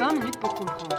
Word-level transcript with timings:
20 0.00 0.14
minutes 0.14 0.40
pour 0.40 0.54
comprendre. 0.54 0.96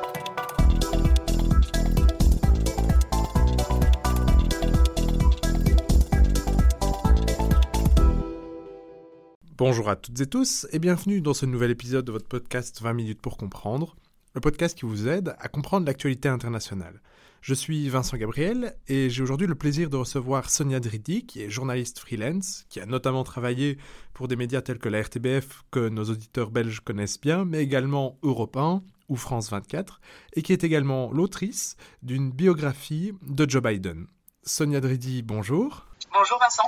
Bonjour 9.57 9.89
à 9.89 9.95
toutes 9.95 10.21
et 10.21 10.27
tous 10.27 10.67
et 10.71 10.77
bienvenue 10.77 11.19
dans 11.21 11.33
ce 11.33 11.47
nouvel 11.47 11.71
épisode 11.71 12.05
de 12.05 12.11
votre 12.11 12.27
podcast 12.27 12.79
20 12.79 12.93
minutes 12.93 13.21
pour 13.23 13.37
comprendre, 13.37 13.95
le 14.33 14.41
podcast 14.41 14.77
qui 14.77 14.85
vous 14.85 15.07
aide 15.07 15.35
à 15.39 15.47
comprendre 15.47 15.85
l'actualité 15.85 16.29
internationale. 16.29 17.01
Je 17.41 17.53
suis 17.53 17.89
Vincent 17.89 18.17
Gabriel 18.17 18.75
et 18.87 19.09
j'ai 19.09 19.23
aujourd'hui 19.23 19.47
le 19.47 19.55
plaisir 19.55 19.89
de 19.89 19.97
recevoir 19.97 20.49
Sonia 20.49 20.79
Dridi, 20.79 21.25
qui 21.25 21.41
est 21.41 21.49
journaliste 21.49 21.99
freelance, 21.99 22.65
qui 22.69 22.79
a 22.79 22.85
notamment 22.85 23.23
travaillé 23.23 23.77
pour 24.13 24.27
des 24.27 24.35
médias 24.35 24.61
tels 24.61 24.77
que 24.77 24.89
la 24.89 25.01
RTBF, 25.01 25.63
que 25.71 25.89
nos 25.89 26.03
auditeurs 26.05 26.51
belges 26.51 26.81
connaissent 26.81 27.19
bien, 27.19 27.43
mais 27.43 27.63
également 27.63 28.19
Europe 28.21 28.57
1 28.57 28.83
ou 29.09 29.15
France 29.15 29.49
24, 29.49 29.99
et 30.33 30.43
qui 30.43 30.53
est 30.53 30.63
également 30.63 31.11
l'autrice 31.11 31.75
d'une 32.03 32.31
biographie 32.31 33.13
de 33.27 33.49
Joe 33.49 33.63
Biden. 33.63 34.05
Sonia 34.43 34.79
Dridi, 34.79 35.23
bonjour. 35.23 35.90
Bonjour 36.13 36.39
Vincent. 36.39 36.63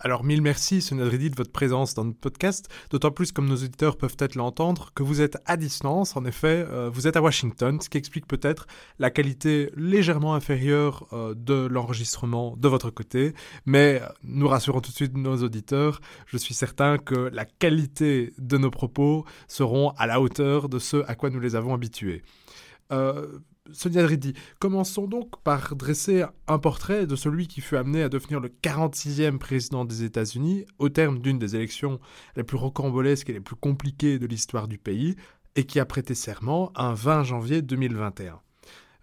Alors 0.00 0.24
mille 0.24 0.42
merci 0.42 0.82
Sonia 0.82 1.04
Dridi 1.04 1.30
de 1.30 1.36
votre 1.36 1.52
présence 1.52 1.94
dans 1.94 2.04
notre 2.04 2.18
podcast, 2.18 2.68
d'autant 2.90 3.12
plus 3.12 3.30
comme 3.30 3.48
nos 3.48 3.54
auditeurs 3.54 3.96
peuvent 3.96 4.16
peut-être 4.16 4.34
l'entendre 4.34 4.90
que 4.94 5.04
vous 5.04 5.20
êtes 5.20 5.38
à 5.46 5.56
distance, 5.56 6.16
en 6.16 6.24
effet, 6.24 6.66
euh, 6.68 6.90
vous 6.92 7.06
êtes 7.06 7.16
à 7.16 7.22
Washington, 7.22 7.80
ce 7.80 7.88
qui 7.88 7.98
explique 7.98 8.26
peut-être 8.26 8.66
la 8.98 9.10
qualité 9.10 9.70
légèrement 9.76 10.34
inférieure 10.34 11.06
euh, 11.12 11.34
de 11.36 11.66
l'enregistrement 11.66 12.56
de 12.56 12.66
votre 12.66 12.90
côté, 12.90 13.32
mais 13.64 14.02
nous 14.24 14.48
rassurons 14.48 14.80
tout 14.80 14.90
de 14.90 14.96
suite 14.96 15.16
nos 15.16 15.36
auditeurs, 15.36 16.00
je 16.26 16.36
suis 16.36 16.54
certain 16.54 16.98
que 16.98 17.30
la 17.32 17.44
qualité 17.44 18.32
de 18.38 18.58
nos 18.58 18.70
propos 18.70 19.24
seront 19.46 19.90
à 19.98 20.08
la 20.08 20.20
hauteur 20.20 20.68
de 20.68 20.80
ce 20.80 21.04
à 21.06 21.14
quoi 21.14 21.30
nous 21.30 21.40
les 21.40 21.54
avons 21.54 21.74
habitués. 21.74 22.22
Euh, 22.92 23.38
Sonia 23.72 24.02
Dridi, 24.02 24.34
commençons 24.58 25.06
donc 25.06 25.40
par 25.42 25.76
dresser 25.76 26.24
un 26.46 26.58
portrait 26.58 27.06
de 27.06 27.16
celui 27.16 27.46
qui 27.46 27.60
fut 27.60 27.76
amené 27.76 28.02
à 28.02 28.08
devenir 28.08 28.40
le 28.40 28.48
46e 28.48 29.38
président 29.38 29.84
des 29.84 30.04
États-Unis 30.04 30.64
au 30.78 30.88
terme 30.88 31.20
d'une 31.20 31.38
des 31.38 31.56
élections 31.56 32.00
les 32.36 32.44
plus 32.44 32.56
rocambolesques 32.56 33.30
et 33.30 33.34
les 33.34 33.40
plus 33.40 33.56
compliquées 33.56 34.18
de 34.18 34.26
l'histoire 34.26 34.68
du 34.68 34.78
pays 34.78 35.16
et 35.56 35.64
qui 35.64 35.80
a 35.80 35.84
prêté 35.84 36.14
serment 36.14 36.72
un 36.74 36.94
20 36.94 37.24
janvier 37.24 37.62
2021. 37.62 38.40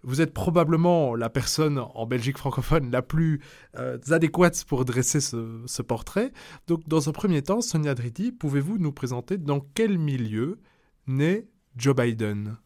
Vous 0.02 0.20
êtes 0.20 0.32
probablement 0.32 1.14
la 1.14 1.28
personne 1.28 1.78
en 1.78 2.06
Belgique 2.06 2.38
francophone 2.38 2.90
la 2.90 3.02
plus 3.02 3.40
euh, 3.76 3.98
adéquate 4.10 4.64
pour 4.64 4.84
dresser 4.84 5.20
ce, 5.20 5.62
ce, 5.66 5.82
portrait. 5.82 6.32
Donc, 6.68 6.86
dans 6.86 7.08
un 7.08 7.12
premier 7.12 7.42
temps, 7.42 7.60
Sonia 7.60 7.94
Dridi, 7.94 8.30
pouvez-vous 8.30 8.78
nous 8.78 8.92
présenter 8.92 9.38
dans 9.38 9.60
quel 9.74 9.98
milieu 9.98 10.60
naît 11.08 11.48
Joe 11.76 11.96
Biden? 11.96 12.58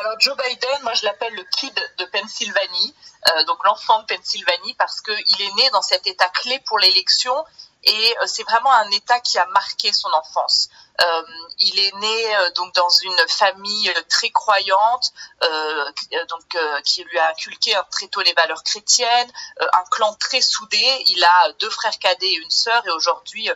Alors 0.00 0.20
Joe 0.20 0.36
Biden, 0.36 0.82
moi 0.82 0.94
je 0.94 1.04
l'appelle 1.04 1.34
le 1.34 1.44
kid 1.44 1.74
de 1.98 2.04
Pennsylvanie, 2.06 2.94
euh, 3.28 3.44
donc 3.44 3.64
l'enfant 3.64 4.00
de 4.02 4.06
Pennsylvanie, 4.06 4.74
parce 4.74 5.00
qu'il 5.00 5.40
est 5.40 5.54
né 5.54 5.70
dans 5.70 5.82
cet 5.82 6.06
État 6.06 6.28
clé 6.28 6.60
pour 6.66 6.78
l'élection 6.78 7.34
et 7.82 8.16
euh, 8.20 8.26
c'est 8.26 8.42
vraiment 8.42 8.72
un 8.72 8.90
État 8.90 9.20
qui 9.20 9.38
a 9.38 9.46
marqué 9.46 9.92
son 9.92 10.08
enfance. 10.12 10.68
Euh, 11.02 11.22
il 11.58 11.78
est 11.78 11.94
né 11.96 12.36
euh, 12.36 12.50
donc 12.50 12.74
dans 12.74 12.88
une 12.88 13.28
famille 13.28 13.88
euh, 13.90 14.02
très 14.08 14.30
croyante, 14.30 15.12
euh, 15.42 15.90
donc 16.28 16.42
qui 16.84 17.04
lui 17.04 17.18
a 17.18 17.30
inculqué 17.30 17.74
très 17.90 18.08
tôt 18.08 18.20
les 18.22 18.32
valeurs 18.32 18.62
chrétiennes, 18.62 19.30
un 19.60 19.84
clan 19.90 20.14
très 20.14 20.40
soudé. 20.40 21.04
Il 21.08 21.22
a 21.22 21.52
deux 21.60 21.70
frères 21.70 21.98
cadets 21.98 22.26
et 22.26 22.36
une 22.36 22.50
sœur, 22.50 22.86
et 22.86 22.90
aujourd'hui 22.90 23.48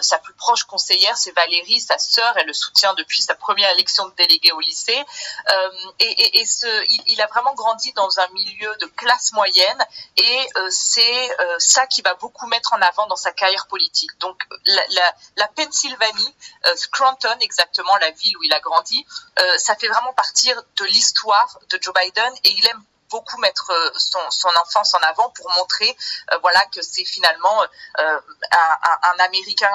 sa 0.00 0.18
plus 0.18 0.34
proche 0.34 0.64
conseillère 0.64 1.16
c'est 1.16 1.32
Valérie, 1.32 1.80
sa 1.80 1.98
sœur. 1.98 2.32
Elle 2.36 2.46
le 2.46 2.52
soutient 2.52 2.94
depuis 2.94 3.22
sa 3.22 3.34
première 3.34 3.70
élection 3.72 4.06
de 4.06 4.14
délégué 4.14 4.52
au 4.52 4.60
lycée. 4.60 5.02
et, 5.98 6.46
ce, 6.46 6.66
il, 7.08 7.20
a 7.20 7.26
vraiment 7.26 7.54
grandi 7.54 7.92
dans 7.92 8.20
un 8.20 8.28
milieu 8.28 8.74
de 8.76 8.86
classe 8.86 9.32
moyenne, 9.32 9.86
et 10.16 10.48
c'est 10.70 11.36
ça 11.58 11.86
qui 11.86 12.02
va 12.02 12.14
beaucoup 12.14 12.46
mettre 12.46 12.72
en 12.72 12.80
avant 12.82 13.06
dans 13.06 13.16
sa 13.16 13.32
carrière 13.32 13.66
politique. 13.66 14.16
Donc 14.20 14.40
la 15.36 15.48
Pennsylvanie 15.48 16.34
Scranton, 16.76 17.36
exactement 17.40 17.96
la 17.96 18.10
ville 18.10 18.36
où 18.36 18.42
il 18.42 18.52
a 18.52 18.60
grandi, 18.60 19.06
euh, 19.38 19.58
ça 19.58 19.74
fait 19.76 19.88
vraiment 19.88 20.12
partir 20.12 20.62
de 20.76 20.84
l'histoire 20.84 21.58
de 21.70 21.78
Joe 21.80 21.94
Biden 21.94 22.32
et 22.44 22.50
il 22.50 22.66
aime 22.66 22.82
beaucoup 23.10 23.38
mettre 23.38 23.70
euh, 23.70 23.90
son, 24.30 24.48
enfance 24.62 24.94
en 24.94 24.98
avant 24.98 25.30
pour 25.30 25.48
montrer 25.56 25.96
euh, 26.32 26.38
voilà 26.42 26.60
que 26.74 26.82
c'est 26.82 27.04
finalement 27.04 27.64
un, 27.98 29.18
Américain 29.20 29.70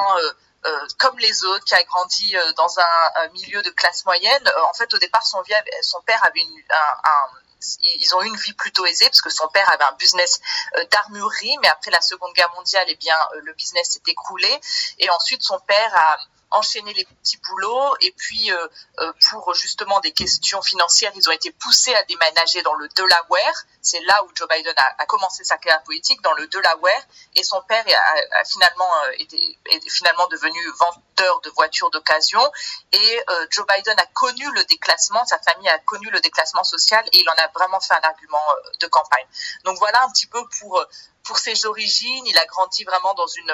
comme 1.00 1.18
les 1.18 1.44
autres, 1.44 1.66
qui 1.66 1.74
a 1.74 1.84
grandi 1.84 2.36
dans 2.56 2.80
un, 2.80 3.28
milieu 3.34 3.64
de 3.64 3.72
classe 3.72 4.06
moyenne. 4.06 4.52
en 4.70 4.74
fait, 4.74 4.94
au 4.94 4.98
départ, 5.00 5.26
son, 5.26 5.42
père 6.06 6.24
avait 6.24 6.42
une, 6.42 6.64
ils 7.84 8.16
ont 8.16 8.22
eu 8.22 8.28
une 8.28 8.36
vie 8.36 8.54
plutôt 8.54 8.86
aisée 8.86 9.06
parce 9.06 9.22
que 9.22 9.32
son 9.32 9.48
père 9.48 9.68
avait 9.74 9.84
un 9.84 9.94
business 9.94 10.40
d'armurerie, 10.92 11.58
mais 11.64 11.68
après 11.68 11.90
la 11.90 12.02
Seconde 12.02 12.34
Guerre 12.34 12.54
mondiale, 12.54 12.86
eh 12.90 12.96
bien, 12.96 13.16
le 13.42 13.54
business 13.54 13.90
s'est 13.90 14.04
écroulé. 14.06 14.62
Et 15.00 15.10
ensuite, 15.10 15.42
son 15.42 15.60
père 15.62 15.94
a 15.96 16.18
enchaîner 16.52 16.94
les 16.94 17.06
petits 17.06 17.38
boulots 17.38 17.96
et 18.02 18.12
puis 18.12 18.52
euh, 18.52 18.68
euh, 19.00 19.12
pour 19.30 19.54
justement 19.54 20.00
des 20.02 20.12
questions 20.12 20.62
financières, 20.62 21.12
ils 21.16 21.28
ont 21.30 21.32
été 21.32 21.52
poussés 21.52 21.94
à 21.96 22.04
déménager 22.04 22.62
dans 22.64 22.74
le 22.76 22.88
Delaware. 22.90 23.64
C'est 23.82 24.02
là 24.02 24.24
où 24.24 24.30
Joe 24.36 24.48
Biden 24.48 24.74
a, 24.78 24.96
a, 25.00 25.06
commencé 25.06 25.44
sa 25.44 25.58
carrière 25.58 25.84
politique 25.84 26.22
dans 26.22 26.34
le 26.34 26.48
Delaware 26.48 27.02
et 27.36 27.44
son 27.44 27.62
père 27.64 27.84
a, 27.88 28.40
a 28.40 28.44
finalement 28.44 28.92
euh, 29.06 29.12
été 29.20 29.60
est 29.66 29.90
finalement 29.90 30.28
devenu 30.28 30.60
vendeur 30.80 31.42
de 31.42 31.50
voitures 31.52 31.90
d'occasion 31.92 32.42
et 32.92 33.24
Joe 33.50 33.66
Biden 33.68 33.98
a 33.98 34.06
connu 34.14 34.46
le 34.54 34.64
déclassement, 34.66 35.24
sa 35.26 35.40
famille 35.40 35.70
a 35.70 35.80
connu 35.80 36.10
le 36.10 36.20
déclassement 36.20 36.64
social 36.64 37.04
et 37.12 37.20
il 37.20 37.30
en 37.30 37.44
a 37.44 37.48
vraiment 37.50 37.80
fait 37.80 37.94
un 37.94 38.02
argument 38.02 38.44
de 38.80 38.88
campagne. 38.88 39.26
Donc 39.64 39.78
voilà 39.78 40.04
un 40.04 40.10
petit 40.12 40.28
peu 40.28 40.44
pour 40.60 40.84
pour 41.24 41.38
ses 41.38 41.66
origines. 41.66 42.26
Il 42.26 42.38
a 42.38 42.46
grandi 42.46 42.84
vraiment 42.84 43.14
dans 43.14 43.28
une 43.28 43.54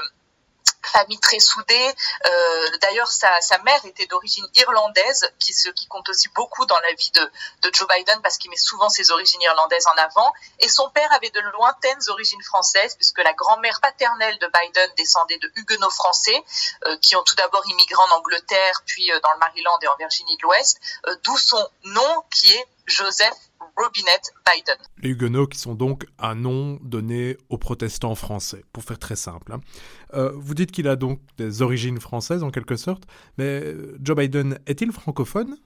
famille 0.88 1.20
très 1.20 1.40
soudée. 1.40 1.94
Euh, 2.26 2.78
D'ailleurs, 2.82 3.08
sa, 3.08 3.30
mère 3.64 3.84
était 3.86 4.06
d'origine 4.06 4.48
irlandaise, 4.56 5.30
qui, 5.40 5.54
ce 5.54 5.70
qui 5.70 5.88
compte 5.88 6.08
aussi 6.10 6.30
beaucoup 6.30 6.66
dans 6.66 6.80
la 6.80 6.94
vie 6.94 7.12
de, 7.12 7.32
Joe 7.74 7.88
Biden 7.88 8.22
parce 8.22 8.38
qu'il 8.38 8.50
met 8.50 8.58
souvent 8.58 8.90
ses 8.90 9.12
origines 9.12 9.42
irlandaises 9.42 9.86
en 9.88 9.98
avant. 9.98 10.32
Et 10.60 10.70
son 10.70 10.90
père 10.90 11.12
avait 11.14 11.30
de 11.30 11.40
lointaines 11.40 12.00
origines 12.10 12.42
françaises, 12.44 12.96
puisque 12.96 13.20
la 13.20 13.34
grand-mère 13.34 13.80
paternelle 13.82 14.38
de 14.40 14.48
Biden 14.48 14.90
descendait 14.96 15.38
de 15.38 15.52
huguenots 15.56 15.90
français, 15.90 16.44
euh, 16.86 16.98
qui 17.00 17.16
ont 17.16 17.24
tout 17.24 17.36
d'abord 17.36 17.64
immigré 17.68 18.02
en 18.10 18.18
Angleterre, 18.18 18.82
puis 18.86 19.12
euh, 19.12 19.20
dans 19.20 19.32
le 19.34 19.40
Maryland 19.40 19.78
et 19.82 19.88
en 19.88 19.96
Virginie 19.98 20.38
de 20.38 20.44
l'Ouest, 20.44 20.80
d'où 21.24 21.38
son 21.38 21.70
nom 21.84 22.24
qui 22.32 22.52
est 22.54 22.68
Joseph 22.86 23.36
Robinette 23.78 24.34
Biden. 24.46 24.76
Les 25.04 25.10
Huguenots 25.10 25.48
qui 25.48 25.60
sont 25.60 25.76
donc 25.76 26.08
un 26.18 26.36
nom 26.36 26.80
donné 26.82 27.38
aux 27.50 27.58
protestants 27.58 28.16
français, 28.16 28.64
pour 28.74 28.84
faire 28.84 28.98
très 28.98 29.16
simple. 29.16 29.54
Hein. 29.54 29.62
Euh, 30.14 30.32
vous 30.36 30.56
dites 30.56 30.72
qu'il 30.72 30.88
a 30.88 30.96
donc 30.96 31.20
des 31.38 31.62
origines 31.62 32.00
françaises 32.00 32.44
en 32.44 32.50
quelque 32.50 32.76
sorte, 32.76 33.04
mais 33.38 33.62
euh, 33.64 33.98
Joe 34.02 34.18
Biden 34.18 34.60
est-il 34.66 34.92
francophone? 34.92 35.58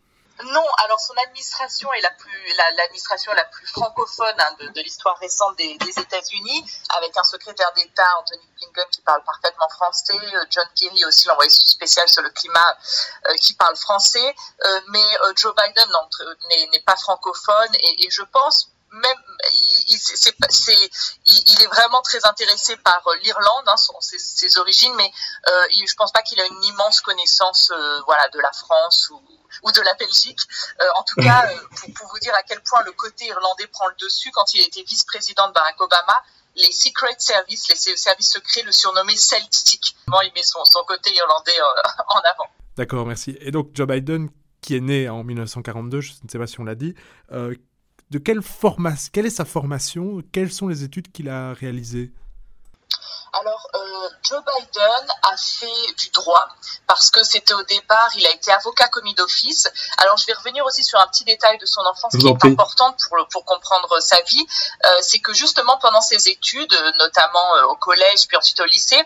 Non, 0.45 0.65
alors 0.83 0.99
son 0.99 1.13
administration 1.25 1.91
est 1.93 2.01
la 2.01 2.11
plus 2.11 2.53
l'administration 2.77 3.33
la, 3.33 3.45
plus 3.45 3.67
francophone 3.67 4.35
hein, 4.39 4.55
de, 4.59 4.81
l'histoire 4.81 5.17
récente 5.17 5.57
des, 5.57 5.77
des 5.77 5.99
États-Unis, 5.99 6.65
avec 6.97 7.15
un 7.17 7.23
secrétaire 7.23 7.71
d'État 7.73 8.07
Anthony 8.19 8.47
Blinken 8.55 8.85
qui 8.91 9.01
parle 9.01 9.23
parfaitement 9.23 9.69
français, 9.69 10.13
euh, 10.13 10.45
John 10.49 10.67
Kerry 10.75 11.05
aussi 11.05 11.27
l'envoyé 11.27 11.49
spécial 11.49 12.07
sur 12.09 12.21
le 12.21 12.29
climat 12.29 12.77
euh, 13.29 13.35
qui 13.35 13.53
parle 13.53 13.75
français, 13.75 14.35
euh, 14.65 14.81
mais 14.89 15.03
Joe 15.35 15.53
Biden 15.55 15.89
n'est 16.71 16.81
pas 16.81 16.95
francophone 16.95 17.69
et, 17.75 18.09
je 18.09 18.23
pense 18.23 18.69
même 18.91 19.17
il, 19.87 21.61
est 21.61 21.67
vraiment 21.67 22.01
très 22.01 22.25
intéressé 22.25 22.75
par 22.77 23.01
l'Irlande, 23.23 23.67
hein, 23.67 23.75
ses, 23.77 24.57
origines, 24.57 24.93
mais 24.95 25.09
euh, 25.47 25.67
je 25.71 25.93
pense 25.95 26.11
pas 26.11 26.21
qu'il 26.23 26.41
a 26.41 26.45
une 26.45 26.63
immense 26.63 26.99
connaissance, 26.99 27.71
voilà, 28.05 28.27
de 28.29 28.39
la 28.39 28.51
France 28.51 29.09
ou, 29.11 29.21
ou 29.63 29.71
de 29.71 29.81
la 29.81 29.93
Belgique. 29.95 30.39
Euh, 30.81 30.85
en 30.99 31.03
tout 31.03 31.21
cas, 31.21 31.49
euh, 31.49 31.55
pour, 31.75 31.93
pour, 31.93 32.07
vous 32.09 32.19
dire 32.19 32.33
à 32.35 32.43
quel 32.43 32.61
point 32.61 32.81
le 32.85 32.91
côté 32.91 33.25
irlandais 33.25 33.67
prend 33.67 33.87
le 33.87 33.95
dessus, 33.99 34.31
quand 34.31 34.53
il 34.53 34.61
était 34.61 34.83
vice-président 34.83 35.47
de 35.47 35.53
Barack 35.53 35.79
Obama, 35.81 36.23
les 36.55 36.71
Secret 36.71 37.15
Service, 37.17 37.67
les 37.69 37.95
services 37.97 38.31
secrets 38.31 38.63
le 38.63 38.71
surnommaient 38.71 39.15
Celtic. 39.15 39.95
Il 40.07 40.31
met 40.35 40.43
son, 40.43 40.63
son 40.65 40.83
côté 40.87 41.11
irlandais 41.13 41.59
euh, 41.59 42.03
en 42.15 42.19
avant. 42.19 42.49
D'accord, 42.75 43.05
merci. 43.05 43.37
Et 43.41 43.51
donc 43.51 43.69
Joe 43.73 43.87
Biden, 43.87 44.29
qui 44.61 44.75
est 44.75 44.81
né 44.81 45.09
en 45.09 45.23
1942, 45.23 46.01
je 46.01 46.13
ne 46.23 46.29
sais 46.29 46.37
pas 46.37 46.47
si 46.47 46.59
on 46.59 46.63
l'a 46.63 46.75
dit, 46.75 46.95
euh, 47.31 47.55
de 48.09 48.19
quelle 48.19 48.41
formation, 48.41 49.09
quelle 49.13 49.25
est 49.25 49.29
sa 49.29 49.45
formation, 49.45 50.21
quelles 50.31 50.51
sont 50.51 50.67
les 50.67 50.83
études 50.83 51.11
qu'il 51.11 51.29
a 51.29 51.53
réalisées? 51.53 52.11
Joe 54.31 54.41
Biden 54.45 55.07
a 55.23 55.35
fait 55.35 55.93
du 55.97 56.09
droit 56.11 56.47
parce 56.87 57.09
que 57.09 57.21
c'était 57.21 57.53
au 57.53 57.63
départ, 57.63 58.09
il 58.15 58.25
a 58.25 58.31
été 58.31 58.49
avocat 58.51 58.87
commis 58.87 59.13
d'office. 59.13 59.69
Alors 59.97 60.15
je 60.15 60.25
vais 60.25 60.31
revenir 60.33 60.65
aussi 60.65 60.85
sur 60.85 60.99
un 60.99 61.07
petit 61.07 61.25
détail 61.25 61.57
de 61.57 61.65
son 61.65 61.81
enfance 61.81 62.13
qui 62.17 62.27
est 62.27 62.45
important 62.45 62.95
pour, 63.09 63.27
pour 63.27 63.43
comprendre 63.43 63.99
sa 63.99 64.21
vie. 64.21 64.45
Euh, 64.85 64.89
c'est 65.01 65.19
que 65.19 65.33
justement 65.33 65.77
pendant 65.79 65.99
ses 65.99 66.29
études, 66.29 66.73
notamment 66.97 67.55
euh, 67.57 67.65
au 67.65 67.75
collège 67.75 68.27
puis 68.27 68.37
ensuite 68.37 68.61
au 68.61 68.65
lycée, 68.65 69.01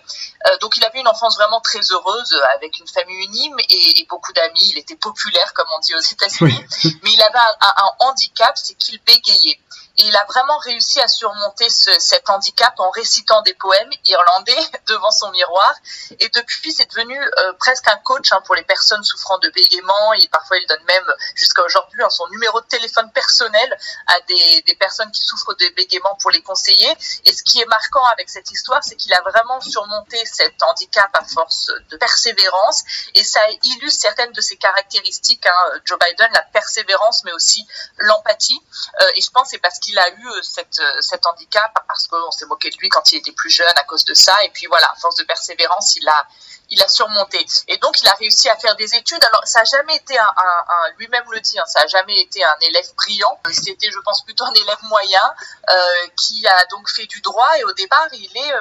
euh, 0.47 0.57
donc 0.59 0.77
il 0.77 0.85
avait 0.85 0.99
une 0.99 1.07
enfance 1.07 1.35
vraiment 1.37 1.61
très 1.61 1.81
heureuse 1.91 2.39
avec 2.55 2.77
une 2.77 2.87
famille 2.87 3.25
unime 3.25 3.57
et, 3.67 4.01
et 4.01 4.05
beaucoup 4.07 4.31
d'amis. 4.33 4.69
Il 4.73 4.77
était 4.77 4.95
populaire 4.95 5.53
comme 5.55 5.67
on 5.75 5.79
dit 5.79 5.95
aux 5.95 5.99
États-Unis, 5.99 6.65
mais 7.01 7.11
il 7.11 7.21
avait 7.23 7.39
un, 7.39 7.73
un 7.77 8.07
handicap, 8.07 8.55
c'est 8.55 8.75
qu'il 8.75 9.01
bégayait. 9.01 9.59
Et 9.97 10.03
il 10.05 10.15
a 10.15 10.25
vraiment 10.25 10.57
réussi 10.57 10.99
à 10.99 11.07
surmonter 11.07 11.69
ce, 11.69 11.91
cet 11.99 12.29
handicap 12.29 12.73
en 12.79 12.89
récitant 12.89 13.41
des 13.43 13.53
poèmes 13.53 13.89
irlandais 14.05 14.57
devant 14.87 15.11
son 15.11 15.31
miroir. 15.31 15.73
Et 16.19 16.29
depuis, 16.29 16.71
c'est 16.71 16.89
devenu 16.89 17.17
euh, 17.17 17.53
presque 17.59 17.87
un 17.87 17.97
coach 17.97 18.31
hein, 18.31 18.41
pour 18.45 18.55
les 18.55 18.63
personnes 18.63 19.03
souffrant 19.03 19.37
de 19.39 19.49
bégaiement. 19.49 20.13
Et 20.13 20.27
parfois, 20.27 20.57
il 20.57 20.67
donne 20.67 20.83
même, 20.83 21.13
jusqu'à 21.35 21.63
aujourd'hui, 21.63 22.01
hein, 22.03 22.09
son 22.09 22.27
numéro 22.27 22.59
de 22.59 22.65
téléphone 22.65 23.09
personnel 23.13 23.77
à 24.07 24.19
des, 24.27 24.61
des, 24.67 24.75
personnes 24.75 25.11
qui 25.11 25.21
souffrent 25.21 25.55
de 25.55 25.67
bégaiement 25.75 26.15
pour 26.21 26.31
les 26.31 26.41
conseiller. 26.41 26.91
Et 27.23 27.33
ce 27.33 27.43
qui 27.43 27.61
est 27.61 27.65
marquant 27.65 28.03
avec 28.05 28.29
cette 28.29 28.51
histoire, 28.51 28.83
c'est 28.83 28.95
qu'il 28.95 29.13
a 29.13 29.21
vraiment 29.21 29.61
surmonté 29.61 30.23
cet 30.25 30.61
handicap 30.63 31.09
à 31.13 31.23
force 31.23 31.71
de 31.89 31.97
persévérance. 31.97 32.83
Et 33.13 33.23
ça 33.23 33.39
illustre 33.63 34.01
certaines 34.01 34.33
de 34.33 34.41
ses 34.41 34.57
caractéristiques. 34.57 35.45
Hein, 35.45 35.79
Joe 35.85 35.97
Biden, 35.99 36.29
la 36.33 36.41
persévérance, 36.41 37.23
mais 37.23 37.31
aussi 37.31 37.65
l'empathie. 37.97 38.61
Euh, 39.01 39.11
et 39.15 39.21
je 39.21 39.31
pense 39.31 39.49
c'est 39.49 39.59
parce 39.59 39.79
qu'il 39.85 39.99
a 39.99 40.09
eu 40.09 40.27
euh, 40.27 40.41
euh, 40.59 41.01
cet 41.01 41.25
handicap 41.25 41.71
parce 41.87 42.07
qu'on 42.07 42.31
s'est 42.31 42.45
moqué 42.45 42.69
de 42.69 42.77
lui 42.77 42.89
quand 42.89 43.11
il 43.11 43.17
était 43.19 43.31
plus 43.31 43.49
jeune 43.49 43.73
à 43.75 43.83
cause 43.83 44.03
de 44.05 44.13
ça. 44.13 44.35
Et 44.43 44.49
puis 44.49 44.65
voilà, 44.67 44.89
à 44.91 44.95
force 44.95 45.15
de 45.15 45.23
persévérance, 45.23 45.95
il 45.95 46.07
a, 46.07 46.27
il 46.69 46.81
a 46.81 46.87
surmonté. 46.87 47.45
Et 47.67 47.77
donc, 47.77 48.01
il 48.01 48.07
a 48.07 48.13
réussi 48.13 48.49
à 48.49 48.55
faire 48.57 48.75
des 48.75 48.95
études. 48.95 49.23
Alors, 49.23 49.41
ça 49.45 49.59
n'a 49.59 49.65
jamais 49.65 49.95
été 49.95 50.17
un, 50.17 50.23
un, 50.25 50.89
lui-même 50.97 51.25
le 51.31 51.39
dit, 51.39 51.59
hein, 51.59 51.65
ça 51.67 51.81
n'a 51.81 51.87
jamais 51.87 52.19
été 52.19 52.43
un 52.43 52.57
élève 52.61 52.93
brillant. 52.95 53.39
C'était, 53.51 53.91
je 53.91 53.99
pense, 53.99 54.23
plutôt 54.23 54.45
un 54.45 54.53
élève 54.53 54.81
moyen 54.83 55.33
euh, 55.69 56.07
qui 56.17 56.45
a 56.47 56.65
donc 56.67 56.89
fait 56.89 57.05
du 57.05 57.21
droit. 57.21 57.57
Et 57.59 57.63
au 57.63 57.73
départ, 57.73 58.07
il 58.13 58.37
est 58.37 58.53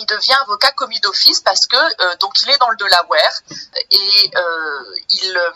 il 0.00 0.06
devient 0.06 0.36
avocat 0.42 0.72
commis 0.72 0.98
d'office 1.00 1.40
parce 1.40 1.66
que 1.66 1.76
euh, 1.76 2.16
donc 2.16 2.40
il 2.42 2.50
est 2.50 2.58
dans 2.58 2.70
le 2.70 2.76
Delaware 2.76 3.40
et 3.90 4.30
euh, 4.36 4.94
il 5.10 5.36
euh, 5.36 5.50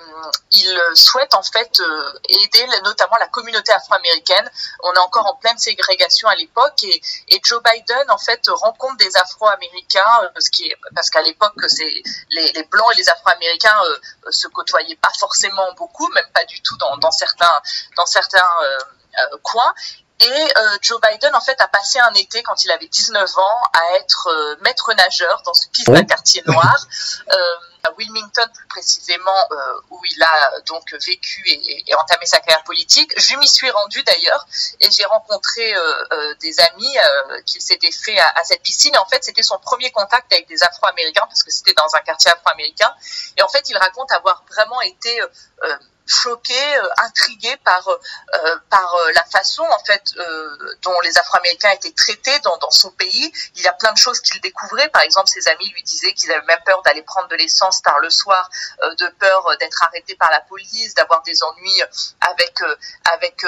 il 0.50 0.81
souhaite 0.94 1.35
en 1.35 1.43
fait 1.43 1.81
aider 2.29 2.67
notamment 2.85 3.17
la 3.19 3.29
communauté 3.29 3.73
afro-américaine. 3.73 4.50
On 4.83 4.93
est 4.93 4.99
encore 4.99 5.27
en 5.27 5.37
pleine 5.37 5.59
ségrégation 5.59 6.29
à 6.29 6.35
l'époque 6.37 6.85
et, 6.85 7.00
Joe 7.44 7.62
Biden 7.62 8.11
en 8.11 8.19
fait 8.19 8.41
rencontre 8.49 8.97
des 8.99 9.17
Afro-Américains 9.17 10.31
parce 10.94 11.11
qu'à 11.11 11.23
l'époque 11.23 11.55
c'est 11.67 12.03
les, 12.31 12.62
blancs 12.71 12.87
et 12.93 12.97
les 12.99 13.09
Afro-Américains 13.09 13.77
se 14.31 14.47
côtoyaient 14.49 14.97
pas 14.97 15.11
forcément 15.19 15.73
beaucoup, 15.77 16.09
même 16.12 16.29
pas 16.33 16.44
du 16.44 16.62
tout 16.62 16.77
dans, 16.77 17.11
certains 17.11 17.50
dans 17.97 18.06
certains 18.06 18.49
coins 19.43 19.75
et 20.23 20.53
euh, 20.57 20.79
Joe 20.81 21.01
Biden, 21.01 21.35
en 21.35 21.41
fait, 21.41 21.61
a 21.61 21.69
passé 21.69 21.99
un 21.99 22.15
été, 22.15 22.43
quand 22.43 22.65
il 22.65 22.71
avait 22.71 22.87
19 22.87 23.39
ans, 23.39 23.63
à 23.73 23.97
être 23.97 24.29
euh, 24.29 24.57
maître 24.63 24.93
nageur 24.95 25.43
dans 25.45 25.55
ce 25.55 25.69
piste 25.69 25.91
d'un 25.91 26.05
quartier 26.05 26.43
noir. 26.47 26.77
Euh, 27.33 27.37
à 27.85 27.93
Wilmington 27.99 28.47
plus 28.55 28.67
précisément, 28.69 29.31
euh, 29.51 29.81
où 29.91 30.01
il 30.05 30.23
a 30.23 30.61
donc 30.67 30.93
vécu 31.05 31.43
et, 31.47 31.91
et, 31.91 31.95
entamé 31.95 32.27
sa 32.27 32.39
carrière 32.39 32.65
politique. 32.65 33.13
Je 33.17 33.37
m'y 33.37 33.49
suis 33.49 33.71
rendue 33.71 34.03
d'ailleurs 34.05 34.47
et 34.81 34.91
j'ai 34.91 35.05
rencontré 35.05 35.75
euh, 35.75 36.05
euh, 36.13 36.35
des 36.41 36.61
amis 36.61 36.97
qu'il 37.47 37.61
s'était 37.61 37.91
fait 37.91 38.19
à, 38.19 38.29
à, 38.37 38.45
cette 38.45 38.63
piscine. 38.63 38.95
Et 38.95 38.99
en 38.99 39.07
fait, 39.07 39.25
c'était 39.25 39.43
son 39.43 39.59
premier 39.59 39.91
contact 39.91 40.33
avec 40.33 40.49
des 40.49 40.63
Afro-Américains 40.63 41.27
parce 41.27 41.43
que 41.43 41.51
c'était 41.51 41.75
dans 41.75 41.95
un 41.95 42.01
quartier 42.01 42.31
afro-américain. 42.31 42.93
Et 43.37 43.43
en 43.43 43.49
fait, 43.49 43.69
il 43.69 43.77
raconte 43.77 44.13
avoir 44.13 44.45
vraiment 44.51 44.81
été 44.83 45.21
choqué, 46.07 46.77
euh, 46.77 46.89
intrigué 46.99 47.57
par 47.65 47.87
euh, 47.89 48.57
par 48.71 48.95
euh, 48.95 49.13
la 49.15 49.25
façon 49.25 49.63
en 49.63 49.85
fait 49.85 50.03
dont 50.83 51.01
les 51.01 51.17
Afro-Américains 51.19 51.71
étaient 51.71 51.93
traités 51.93 52.39
dans, 52.41 52.57
dans 52.59 52.71
son 52.71 52.91
pays. 52.91 53.33
Il 53.57 53.63
y 53.63 53.69
a 53.69 53.73
plein 53.73 53.93
de 53.93 53.99
choses 53.99 54.21
qu'il 54.21 54.41
découvrait. 54.41 54.89
Par 54.89 55.03
exemple, 55.03 55.29
ses 55.29 55.49
amis 55.49 55.69
lui 55.71 55.83
disaient 55.83 56.13
qu'ils 56.13 56.31
avaient 56.31 56.45
même 56.47 56.61
peur 56.65 56.83
d'aller 56.83 57.03
prendre 57.03 57.29
de 57.29 57.37
l'essence 57.37 57.83
tard 57.83 57.99
le 58.01 58.11
soir, 58.11 58.49
de 58.83 59.09
peur 59.19 59.57
d'être 59.59 59.83
arrêtés 59.85 60.15
par 60.17 60.31
la 60.31 60.41
police, 60.41 60.95
d'avoir 60.95 61.23
des 61.23 61.43
ennuis 61.43 61.83
avec 62.21 62.61
avec 63.13 63.45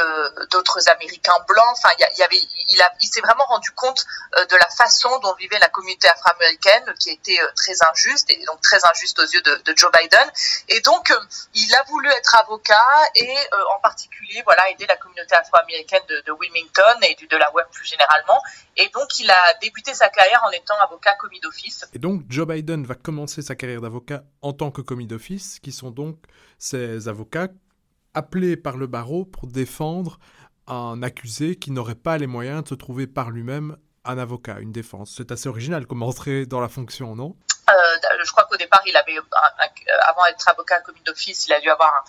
d'autres 0.50 0.88
Américains 0.88 1.38
blancs. 1.48 1.64
Enfin, 1.72 1.90
il 1.98 2.18
y, 2.18 2.22
avait, 2.22 2.40
il 2.68 2.82
a, 2.82 2.92
il 3.00 3.08
s'est 3.08 3.20
vraiment 3.20 3.44
rendu 3.44 3.70
compte 3.72 4.04
de 4.36 4.56
la 4.56 4.68
façon 4.68 5.18
dont 5.20 5.34
vivait 5.34 5.58
la 5.58 5.68
communauté 5.68 6.08
afro-américaine, 6.08 6.94
qui 6.98 7.10
était 7.10 7.40
très 7.56 7.74
injuste 7.90 8.30
et 8.30 8.44
donc 8.46 8.60
très 8.60 8.84
injuste 8.84 9.18
aux 9.18 9.26
yeux 9.26 9.42
de, 9.42 9.54
de 9.64 9.76
Joe 9.76 9.90
Biden. 9.92 10.32
Et 10.68 10.80
donc, 10.80 11.12
il 11.54 11.74
a 11.74 11.82
voulu 11.84 12.10
être 12.10 12.34
avocat 12.44 12.74
et 13.14 13.28
euh, 13.28 13.56
en 13.76 13.80
particulier 13.80 14.42
voilà 14.44 14.70
aider 14.70 14.86
la 14.88 14.96
communauté 14.96 15.34
afro-américaine 15.34 16.02
de, 16.08 16.32
Wilmington 16.32 17.00
et 17.08 17.14
du 17.14 17.26
Delaware 17.26 17.68
plus 17.70 17.86
généralement. 17.86 18.40
Et 18.76 18.88
donc 18.88 19.18
il 19.20 19.30
a 19.30 19.54
débuté 19.60 19.94
sa 19.94 20.08
carrière 20.08 20.42
en 20.46 20.50
étant 20.50 20.74
avocat 20.82 21.14
commis 21.16 21.40
d'office. 21.40 21.86
Et 21.92 21.98
donc 21.98 22.22
Joe 22.28 22.46
Biden 22.46 22.84
va 22.84 22.94
commencer 22.94 23.42
sa 23.42 23.54
carrière 23.54 23.80
d'avocat 23.80 24.22
en 24.42 24.52
tant 24.52 24.70
que 24.70 24.80
commis 24.80 25.06
d'office, 25.06 25.58
qui 25.60 25.72
sont 25.72 25.90
donc 25.90 26.18
ces 26.58 27.08
avocats 27.08 27.48
appelés 28.14 28.56
par 28.56 28.76
le 28.76 28.86
barreau 28.86 29.24
pour 29.24 29.46
défendre 29.46 30.18
un 30.66 31.02
accusé 31.02 31.56
qui 31.56 31.70
n'aurait 31.70 31.94
pas 31.94 32.16
les 32.18 32.26
moyens 32.26 32.64
de 32.64 32.68
se 32.68 32.74
trouver 32.74 33.06
par 33.06 33.30
lui-même 33.30 33.76
un 34.04 34.18
avocat, 34.18 34.58
une 34.60 34.72
défense. 34.72 35.14
C'est 35.16 35.32
assez 35.32 35.48
original 35.48 35.86
comme 35.86 36.02
entrée 36.02 36.46
dans 36.46 36.60
la 36.60 36.68
fonction, 36.68 37.14
non? 37.16 37.36
Euh, 37.70 37.72
Je 38.24 38.30
crois 38.32 38.44
qu'au 38.44 38.56
départ, 38.56 38.82
il 38.86 38.96
avait, 38.96 39.16
avant 40.06 40.24
d'être 40.26 40.48
avocat 40.48 40.80
commis 40.80 41.00
d'office, 41.02 41.46
il 41.46 41.52
a 41.52 41.60
dû 41.60 41.70
avoir 41.70 41.92
un, 41.94 42.04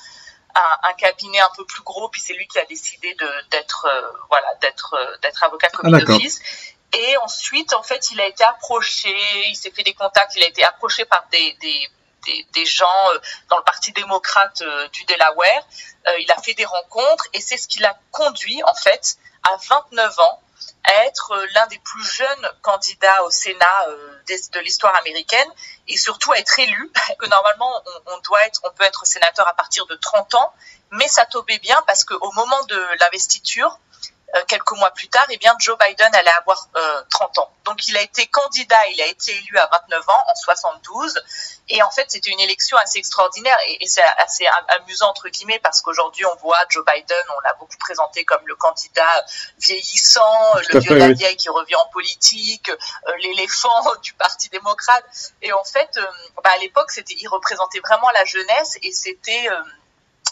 un, 0.56 0.90
un, 0.90 0.94
cabinet 0.94 1.40
un 1.40 1.50
peu 1.56 1.66
plus 1.66 1.84
gros, 1.84 2.10
puis 2.10 2.22
c'est 2.22 2.34
lui 2.34 2.48
qui 2.48 2.60
a 2.60 2.66
décidé 2.66 3.16
d'être 3.52 3.86
euh, 3.86 4.12
voilà 4.30 4.54
d'être 4.62 4.96
euh, 4.98 5.18
d'être 5.22 5.44
avocat 5.44 5.70
commis 5.70 5.94
ah, 5.96 6.00
d'office. 6.06 6.40
Et 6.94 7.18
ensuite, 7.18 7.74
en 7.74 7.84
fait, 7.84 8.12
il 8.12 8.22
a 8.22 8.28
été 8.28 8.44
approché, 8.46 9.14
il 9.48 9.56
s'est 9.56 9.72
fait 9.72 9.84
des 9.84 9.94
contacts, 9.94 10.36
il 10.36 10.44
a 10.44 10.48
été 10.48 10.64
approché 10.64 11.04
par 11.04 11.26
des, 11.30 11.54
des, 11.60 11.90
des, 12.26 12.48
des 12.54 12.66
gens 12.66 12.86
euh, 13.14 13.20
dans 13.50 13.58
le 13.58 13.64
Parti 13.64 13.92
démocrate 13.92 14.64
du 14.94 15.04
Delaware. 15.04 15.68
il 16.20 16.32
a 16.32 16.42
fait 16.42 16.54
des 16.54 16.64
rencontres 16.64 17.26
et 17.34 17.42
c'est 17.42 17.58
ce 17.58 17.68
qui 17.68 17.80
l'a 17.80 17.98
conduit, 18.12 18.64
en 18.64 18.76
fait, 18.76 19.18
à 19.44 19.58
29 19.58 20.20
ans, 20.20 20.42
à 20.84 21.06
être 21.06 21.32
euh, 21.32 21.46
l'un 21.54 21.68
des 21.68 21.80
plus 21.80 22.04
jeunes 22.04 22.52
candidats 22.62 23.24
au 23.24 23.32
Sénat 23.32 23.88
euh, 23.90 24.22
de, 24.54 24.60
l'histoire 24.60 24.96
américaine 24.96 25.48
et 25.88 25.98
surtout 25.98 26.32
à 26.32 26.38
être 26.38 26.60
élu, 26.60 26.92
que 27.20 27.26
normalement 27.28 27.84
on, 28.08 28.18
doit 28.20 28.46
être, 28.46 28.62
on 28.64 28.72
peut 28.72 28.84
être 28.84 29.06
sénateur 29.06 29.48
à 29.48 29.54
partir 29.54 29.86
de 29.88 29.96
30 29.96 30.36
ans, 30.36 30.54
mais 30.92 31.08
ça 31.08 31.26
tombait 31.26 31.60
bien 31.60 31.82
parce 31.88 32.04
qu'au 32.04 32.32
moment 32.34 32.64
de 32.66 32.82
l'investiture, 33.00 33.80
quelques 34.48 34.72
mois 34.74 34.92
plus 34.92 35.08
tard, 35.08 35.26
eh 35.30 35.38
bien, 35.38 35.56
Joe 35.60 35.78
Biden 35.78 36.14
allait 36.14 36.32
avoir 36.40 36.68
30 37.10 37.40
ans. 37.40 37.50
Donc, 37.66 37.88
il 37.88 37.98
a 37.98 38.02
été 38.02 38.28
candidat, 38.28 38.88
il 38.90 39.02
a 39.02 39.08
été 39.08 39.32
élu 39.32 39.58
à 39.58 39.70
29 39.72 40.10
ans, 40.10 40.24
en 40.28 40.36
72. 40.36 41.20
Et 41.70 41.82
en 41.82 41.90
fait, 41.90 42.06
c'était 42.10 42.30
une 42.30 42.40
élection 42.40 42.78
assez 42.78 43.00
extraordinaire 43.00 43.58
et, 43.68 43.84
et 43.84 43.88
c'est 43.88 44.04
assez 44.18 44.46
amusant, 44.80 45.10
entre 45.10 45.30
guillemets, 45.30 45.60
parce 45.60 45.82
qu'aujourd'hui, 45.82 46.26
on 46.26 46.36
voit 46.36 46.60
Joe 46.70 46.86
Biden, 46.86 47.24
on 47.36 47.40
l'a 47.42 47.54
beaucoup 47.56 47.78
présenté 47.80 48.24
comme 48.24 48.46
le 48.46 48.56
candidat 48.56 49.26
vieillissant, 49.58 50.54
le 50.72 50.80
vieux 50.80 50.94
de 50.94 51.00
la 51.00 51.12
vieille 51.12 51.38
qui 51.38 51.50
revient 51.50 51.76
en 51.76 51.88
politique, 51.88 52.70
euh, 52.70 53.12
l'éléphant 53.22 53.96
du 54.04 54.14
Parti 54.14 54.50
démocrate. 54.50 55.06
Et 55.42 55.54
en 55.54 55.64
fait, 55.64 55.90
euh, 55.98 56.06
bah, 56.44 56.52
à 56.54 56.58
l'époque, 56.60 56.92
c'était, 56.92 57.16
il 57.18 57.28
représentait 57.28 57.80
vraiment 57.80 58.10
la 58.12 58.26
jeunesse 58.26 58.78
et 58.84 58.92
c'était... 58.92 59.50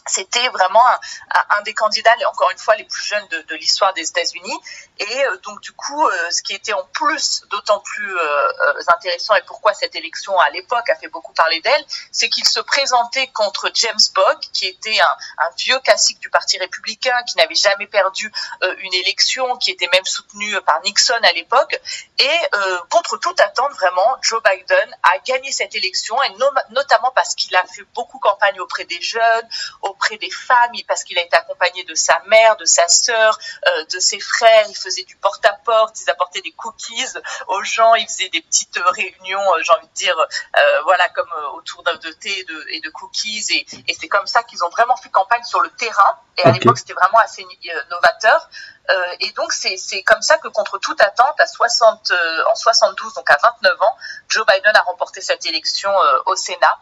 Euh, 0.04 0.10
c'était 0.10 0.48
vraiment 0.50 0.86
un, 1.32 1.58
un, 1.58 1.62
des 1.62 1.74
candidats, 1.74 2.16
encore 2.28 2.52
une 2.52 2.58
fois, 2.58 2.76
les 2.76 2.84
plus 2.84 3.04
jeunes 3.04 3.28
de, 3.28 3.42
de 3.42 3.56
l'histoire 3.56 3.94
des 3.94 4.08
États-Unis. 4.08 4.60
Et 5.00 5.26
euh, 5.26 5.38
donc, 5.38 5.62
du 5.62 5.72
coup, 5.72 6.08
euh, 6.08 6.32
ce 6.32 6.42
qui 6.44 6.54
était 6.54 6.74
en 6.74 6.86
plus 6.94 7.44
d'autant 7.50 7.80
plus 7.80 8.16
euh, 8.16 8.52
intéressant 8.96 9.36
et 9.36 9.42
pourquoi 9.44 9.74
cette 9.74 9.96
élection 9.96 10.38
à 10.40 10.50
l'époque 10.50 10.90
a 10.90 10.96
fait 10.96 11.08
beaucoup 11.08 11.34
parler 11.34 11.62
d'elle, 11.62 11.86
c'est 12.12 12.30
qu'il 12.30 12.48
se 12.48 12.60
présentait 12.60 13.28
contre 13.28 13.72
James 13.74 14.00
Bogg, 14.14 14.40
qui 14.52 14.68
était 14.68 15.00
un, 15.00 15.46
un 15.46 15.50
vieux 15.58 15.80
classique 15.80 16.20
du 16.20 16.30
Parti 16.30 16.58
républicain, 16.58 17.16
qui 17.28 17.38
n'avait 17.38 17.56
jamais 17.56 17.88
perdu 17.88 18.32
une 18.80 18.94
élection, 18.94 19.58
qui 19.58 19.72
était 19.72 19.88
même 19.92 20.06
soutenu 20.06 20.60
par 20.62 20.82
Nixon 20.82 21.20
à 21.22 21.32
l'époque. 21.34 21.80
Et 22.20 22.40
contre 22.90 23.18
toute 23.18 23.40
attente, 23.40 23.72
vraiment, 23.74 24.18
Joe 24.22 24.42
Biden 24.44 24.96
a 25.04 25.18
gagné 25.20 25.52
cette 25.52 25.76
élection, 25.76 26.22
et 26.24 26.30
notamment 26.70 27.12
parce 27.16 27.36
qu'il 27.36 27.56
a 27.56 27.64
fait 27.66 27.84
beaucoup 27.94 28.20
campagne 28.20 28.60
auprès 28.60 28.86
des 28.86 29.02
jeunes, 29.02 29.50
des 30.20 30.30
femmes, 30.30 30.72
parce 30.88 31.04
qu'il 31.04 31.18
a 31.18 31.22
été 31.22 31.36
accompagné 31.36 31.84
de 31.84 31.96
sa 31.96 32.22
mère, 32.28 32.56
de 32.58 32.66
sa 32.66 32.88
sœur, 32.88 33.38
euh, 33.68 33.86
de 33.86 34.00
ses 34.00 34.20
frères. 34.20 34.66
Il 34.70 34.76
faisait 34.76 35.04
du 35.04 35.16
porte-à-porte, 35.18 36.00
ils 36.02 36.10
apportaient 36.10 36.42
des 36.42 36.52
cookies 36.52 37.06
aux 37.48 37.64
gens, 37.64 37.96
il 37.96 38.08
faisait 38.08 38.30
des 38.30 38.42
petites 38.42 38.80
réunions, 38.92 39.42
euh, 39.42 39.62
j'ai 39.64 39.74
envie 39.74 39.88
de 39.88 39.94
dire, 39.94 40.18
euh, 40.20 40.82
voilà, 40.84 41.10
comme 41.10 41.32
autour 41.56 41.84
de 41.84 42.12
thé 42.12 42.40
et 42.40 42.44
de, 42.44 42.66
et 42.70 42.82
de 42.82 42.90
cookies. 42.90 43.46
Et, 43.52 43.66
et 43.88 43.96
c'est 44.00 44.08
comme 44.08 44.28
ça 44.28 44.44
qu'ils 44.44 44.64
ont 44.64 44.70
vraiment 44.70 44.96
fait 44.98 45.10
campagne 45.10 45.44
sur 45.44 45.62
le 45.62 45.70
terrain. 45.70 46.20
Et 46.38 46.44
à 46.44 46.52
l'époque, 46.52 46.78
c'était 46.78 46.94
vraiment 46.94 47.20
assez 47.20 47.46
novateur. 47.92 48.50
et 49.20 49.32
donc 49.34 49.54
c'est 49.54 50.04
comme 50.04 50.22
ça 50.22 50.38
que 50.40 50.48
contre 50.48 50.80
toute 50.80 51.00
attente, 51.02 51.40
à 51.40 51.46
60, 51.46 52.12
en 52.52 52.56
72, 52.56 53.14
donc 53.14 53.30
à 53.30 53.38
29 53.42 53.82
ans, 53.82 53.96
Joe 54.30 54.46
Biden 54.48 54.76
a 54.76 54.82
remporté 54.82 55.22
cette 55.22 55.46
élection 55.46 55.92
au 56.26 56.36
Sénat 56.36 56.80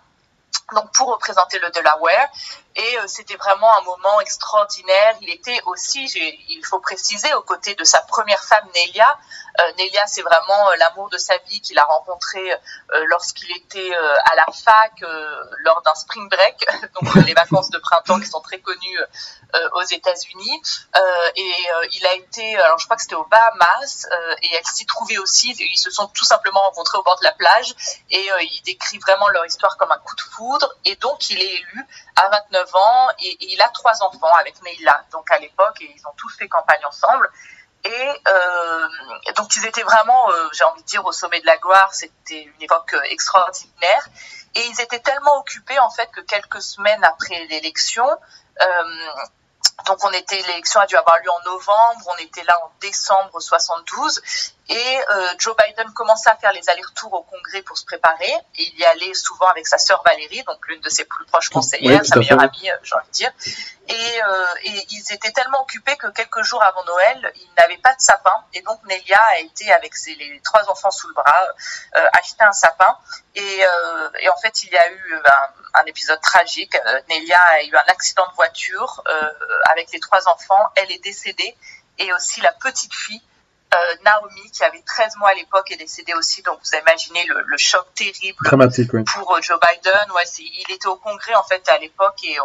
donc 0.74 0.92
pour 0.94 1.10
représenter 1.10 1.60
le 1.60 1.70
Delaware. 1.72 2.30
Et 2.76 2.98
euh, 2.98 3.04
c'était 3.08 3.36
vraiment 3.36 3.78
un 3.78 3.82
moment 3.82 4.22
extraordinaire. 4.22 5.18
Il 5.22 5.30
était 5.30 5.60
aussi, 5.66 6.06
il 6.06 6.66
faut 6.66 6.80
préciser, 6.80 7.34
aux 7.34 7.42
côtés 7.42 7.76
de 7.76 7.84
sa 7.84 8.02
première 8.02 8.44
femme 8.44 8.66
Nelia. 8.74 9.18
Euh, 9.60 9.72
Nelia, 9.78 10.06
c'est 10.08 10.22
vraiment 10.22 10.70
euh, 10.70 10.76
l'amour 10.80 11.10
de 11.10 11.18
sa 11.18 11.38
vie 11.50 11.60
qu'il 11.60 11.78
a 11.80 11.84
rencontré 11.84 12.40
lorsqu'il 13.10 13.52
était 13.56 13.94
à 13.94 14.36
la 14.36 14.46
fac 14.54 14.92
lors 15.60 15.82
d'un 15.82 15.96
spring 15.96 16.28
break, 16.30 16.66
donc 17.02 17.16
les 17.26 17.34
vacances 17.34 17.70
de 17.70 17.78
printemps 17.78 18.20
qui 18.20 18.28
sont 18.28 18.42
très 18.42 18.60
connues 18.60 19.00
aux 19.74 19.84
États-Unis. 19.84 20.62
et 21.36 21.54
il 21.94 22.06
a 22.06 22.14
été, 22.16 22.58
alors 22.58 22.80
je 22.80 22.86
crois 22.86 22.96
que 22.96 23.02
c'était 23.02 23.16
aux 23.16 23.26
Bahamas, 23.26 24.08
et 24.42 24.56
elle 24.56 24.66
s'y 24.66 24.86
trouvait 24.86 25.18
aussi. 25.18 25.56
Ils 25.58 25.78
se 25.78 25.90
sont 25.90 26.08
tout 26.08 26.26
simplement 26.26 26.62
rencontrés 26.62 26.98
au 26.98 27.04
bord 27.04 27.18
de 27.20 27.24
la 27.24 27.34
plage, 27.34 27.74
et 28.10 28.30
il 28.42 28.62
décrit 28.64 28.98
vraiment 29.00 29.28
leur 29.30 29.46
histoire 29.46 29.78
comme 29.78 29.92
un 29.92 30.00
coup 30.00 30.16
de 30.16 30.22
foudre. 30.22 30.61
Et 30.86 30.96
donc 30.98 31.30
il 31.30 31.42
est 31.42 31.56
élu 31.56 31.86
à 32.16 32.30
29 32.30 32.76
ans 32.76 33.10
et, 33.24 33.38
il 33.42 33.62
a 33.62 33.70
trois 33.70 34.04
enfants 34.04 34.34
avec 34.40 34.62
Neila. 34.62 35.06
Donc 35.12 35.30
à 35.32 35.40
l'époque, 35.40 35.82
et 35.82 35.94
ils 35.96 36.08
ont 36.08 36.14
tous 36.18 36.36
fait 36.38 36.48
campagne 36.48 36.84
ensemble. 36.86 37.30
Et 37.84 38.10
euh, 38.28 38.88
donc 39.36 39.56
ils 39.56 39.66
étaient 39.66 39.84
vraiment, 39.84 40.30
euh, 40.32 40.48
j'ai 40.54 40.64
envie 40.64 40.82
de 40.82 40.88
dire, 40.88 41.06
au 41.06 41.12
sommet 41.12 41.42
de 41.42 41.46
la 41.46 41.58
gloire. 41.58 41.94
C'était 41.94 42.44
une 42.44 42.62
époque 42.62 42.94
euh, 42.94 43.02
extraordinaire. 43.10 44.08
Et 44.56 44.62
ils 44.66 44.82
étaient 44.82 45.00
tellement 45.00 45.38
occupés 45.38 45.80
en 45.80 45.90
fait 45.90 46.10
que 46.12 46.22
quelques 46.22 46.62
semaines 46.62 47.04
après 47.04 47.46
l'élection, 47.50 48.06
donc 49.88 50.04
on 50.04 50.12
était, 50.12 50.42
l'élection 50.44 50.80
a 50.80 50.86
dû 50.86 50.96
avoir 50.96 51.18
lieu 51.20 51.30
en 51.30 51.52
novembre, 51.52 52.14
on 52.14 52.24
était 52.24 52.44
là 52.44 52.58
en 52.64 52.72
décembre 52.82 53.40
72 53.40 54.22
et 54.70 55.00
euh, 55.14 55.34
Joe 55.38 55.54
Biden 55.58 55.92
commençait 55.94 56.30
à 56.30 56.36
faire 56.38 56.54
les 56.54 56.70
allers-retours 56.70 57.12
au 57.14 57.24
Congrès 57.24 57.62
pour 57.62 57.78
se 57.78 57.84
préparer. 57.84 58.32
Et 58.56 58.64
il 58.74 58.80
y 58.80 58.86
allait 58.86 59.14
souvent 59.14 59.48
avec 59.48 59.68
sa 59.68 59.78
sœur 59.78 60.02
Valérie, 60.06 60.44
donc 60.48 60.66
l'une 60.68 60.80
de 60.80 60.90
ses 60.90 61.04
plus 61.04 61.26
proches 61.26 61.50
conseillères, 61.50 62.06
sa 62.06 62.18
meilleure 62.18 62.42
amie, 62.42 62.70
euh, 62.70 62.78
j'ai 62.84 62.96
envie 62.96 63.08
de 63.08 63.12
dire. 63.12 63.32
Et, 63.92 64.24
euh, 64.24 64.46
et, 64.64 64.86
ils 64.92 65.14
étaient 65.14 65.32
tellement 65.32 65.62
occupés 65.62 65.98
que 65.98 66.08
quelques 66.08 66.44
jours 66.44 66.64
avant 66.64 66.84
Noël, 66.86 67.34
ils 67.36 67.50
n'avaient 67.58 67.78
pas 67.78 67.94
de 67.94 68.00
sapin. 68.00 68.34
Et 68.54 68.62
donc 68.62 68.80
Nelia 68.86 69.20
a 69.36 69.40
été 69.40 69.72
avec 69.74 69.94
les 70.18 70.40
trois 70.44 70.70
enfants 70.70 70.92
sous 70.92 71.10
le 71.10 71.14
bras 71.14 71.46
euh, 71.96 72.08
acheter 72.14 72.44
un 72.44 72.54
sapin. 72.54 72.98
Et, 73.36 73.66
euh, 73.66 74.10
et, 74.22 74.30
en 74.30 74.38
fait, 74.38 74.64
il 74.64 74.72
y 74.72 74.78
a 74.78 74.92
eu 74.92 75.16
un, 75.26 75.82
un 75.82 75.86
épisode 75.86 76.22
tragique. 76.22 76.78
Nelia 77.10 77.40
a 77.40 77.64
eu 77.64 77.76
un 77.76 77.92
accident 77.92 78.28
de 78.30 78.36
voiture 78.36 79.04
avec 79.72 79.92
les 79.92 80.00
trois 80.00 80.28
enfants. 80.30 80.64
Elle 80.76 80.92
est 80.92 81.04
décédée 81.04 81.58
et 81.98 82.14
aussi 82.14 82.40
la 82.42 82.52
petite 82.54 82.94
fille 82.94 83.22
euh, 83.22 83.31
Naomi, 84.04 84.52
qui 84.52 84.64
avait 84.64 84.82
13 84.82 85.16
mois 85.18 85.30
à 85.30 85.34
l'époque, 85.34 85.72
est 85.72 85.78
décédée 85.78 86.14
aussi. 86.14 86.42
Donc, 86.42 86.60
vous 86.60 86.78
imaginez 86.78 87.26
le, 87.26 87.42
le 87.42 87.58
choc 87.58 87.86
terrible 87.96 88.38
pour 89.06 89.36
euh, 89.36 89.42
Joe 89.42 89.60
Biden. 89.60 90.12
Ouais, 90.14 90.24
il 90.40 90.72
était 90.72 90.88
au 90.88 90.98
Congrès, 90.98 91.36
en 91.36 91.44
fait, 91.44 91.68
à 91.70 91.78
l'époque, 91.78 92.18
et 92.24 92.38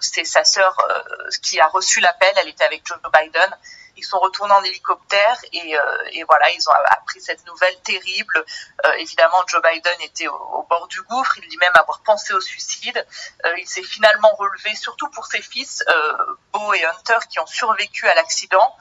c'est 0.00 0.24
sa 0.24 0.44
sœur 0.44 0.76
euh, 0.88 1.28
qui 1.42 1.60
a 1.60 1.68
reçu 1.68 2.00
l'appel. 2.00 2.32
Elle 2.42 2.48
était 2.48 2.64
avec 2.64 2.86
Joe 2.86 2.98
Biden. 3.12 3.56
Ils 3.96 4.04
sont 4.04 4.18
retournés 4.18 4.54
en 4.54 4.62
hélicoptère 4.62 5.36
et, 5.52 5.74
et 6.12 6.24
voilà, 6.24 6.48
ils 6.52 6.66
ont 6.68 6.72
appris 6.86 7.20
cette 7.20 7.44
nouvelle 7.46 7.76
terrible. 7.82 8.44
évidemment, 8.96 9.44
Joe 9.46 9.60
Biden 9.60 10.00
était 10.00 10.26
au, 10.26 10.34
au, 10.34 10.62
bord 10.62 10.86
du 10.88 11.02
gouffre. 11.02 11.36
Il 11.42 11.46
dit 11.48 11.58
même 11.58 11.74
avoir 11.74 12.00
pensé 12.00 12.32
au 12.32 12.40
suicide. 12.40 13.04
il 13.58 13.68
s'est 13.68 13.82
finalement 13.82 14.30
relevé, 14.38 14.74
surtout 14.74 15.08
pour 15.10 15.26
ses 15.26 15.42
fils, 15.42 15.84
Beau 16.50 16.72
et 16.72 16.82
Hunter, 16.82 17.18
qui 17.28 17.40
ont 17.40 17.46
survécu 17.46 18.08
à 18.08 18.14
l'accident. 18.14 18.74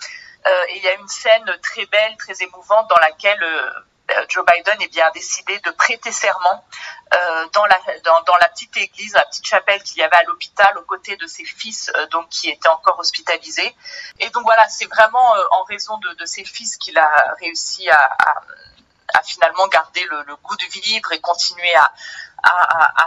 Euh, 0.45 0.65
et 0.69 0.77
il 0.77 0.83
y 0.83 0.87
a 0.87 0.93
une 0.93 1.07
scène 1.07 1.45
très 1.61 1.85
belle, 1.85 2.17
très 2.17 2.41
émouvante 2.41 2.87
dans 2.89 2.99
laquelle 2.99 3.41
euh, 3.43 3.69
euh, 4.11 4.25
Joe 4.29 4.45
Biden 4.45 4.81
est 4.81 4.87
bien 4.87 5.09
décidé 5.11 5.59
de 5.59 5.71
prêter 5.71 6.11
serment 6.11 6.65
dans, 7.53 7.65
la, 7.65 8.49
petite 8.49 8.77
église, 8.77 9.13
la 9.13 9.25
petite 9.25 9.45
chapelle 9.45 9.81
qu'il 9.83 9.97
y 9.97 10.03
avait 10.03 10.15
à 10.15 10.23
l'hôpital 10.23 10.77
aux 10.77 10.83
côtés 10.83 11.15
de 11.15 11.25
ses 11.27 11.43
fils 11.43 11.91
donc 12.11 12.29
qui 12.29 12.49
étaient 12.49 12.69
encore 12.69 12.99
hospitalisés. 12.99 13.75
Et 14.19 14.29
donc 14.29 14.43
voilà, 14.43 14.67
c'est 14.69 14.85
vraiment 14.85 15.33
en 15.51 15.63
raison 15.63 15.97
de, 15.97 16.25
ses 16.25 16.43
fils 16.43 16.77
qu'il 16.77 16.97
a 16.97 17.35
réussi 17.39 17.89
à, 17.89 19.23
finalement 19.23 19.67
garder 19.67 20.03
le, 20.05 20.35
goût 20.37 20.55
de 20.55 20.65
vivre 20.65 21.11
et 21.11 21.19
continuer 21.19 21.75
à, 21.75 21.91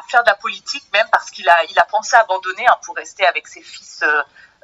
faire 0.09 0.25
de 0.25 0.29
la 0.29 0.37
politique, 0.37 0.85
même 0.93 1.09
parce 1.11 1.31
qu'il 1.31 1.49
a, 1.49 1.57
a 1.77 1.85
pensé 1.87 2.17
abandonner 2.17 2.67
hein, 2.67 2.79
pour 2.85 2.97
rester 2.97 3.25
avec 3.27 3.47
ses 3.47 3.63
fils 3.63 4.05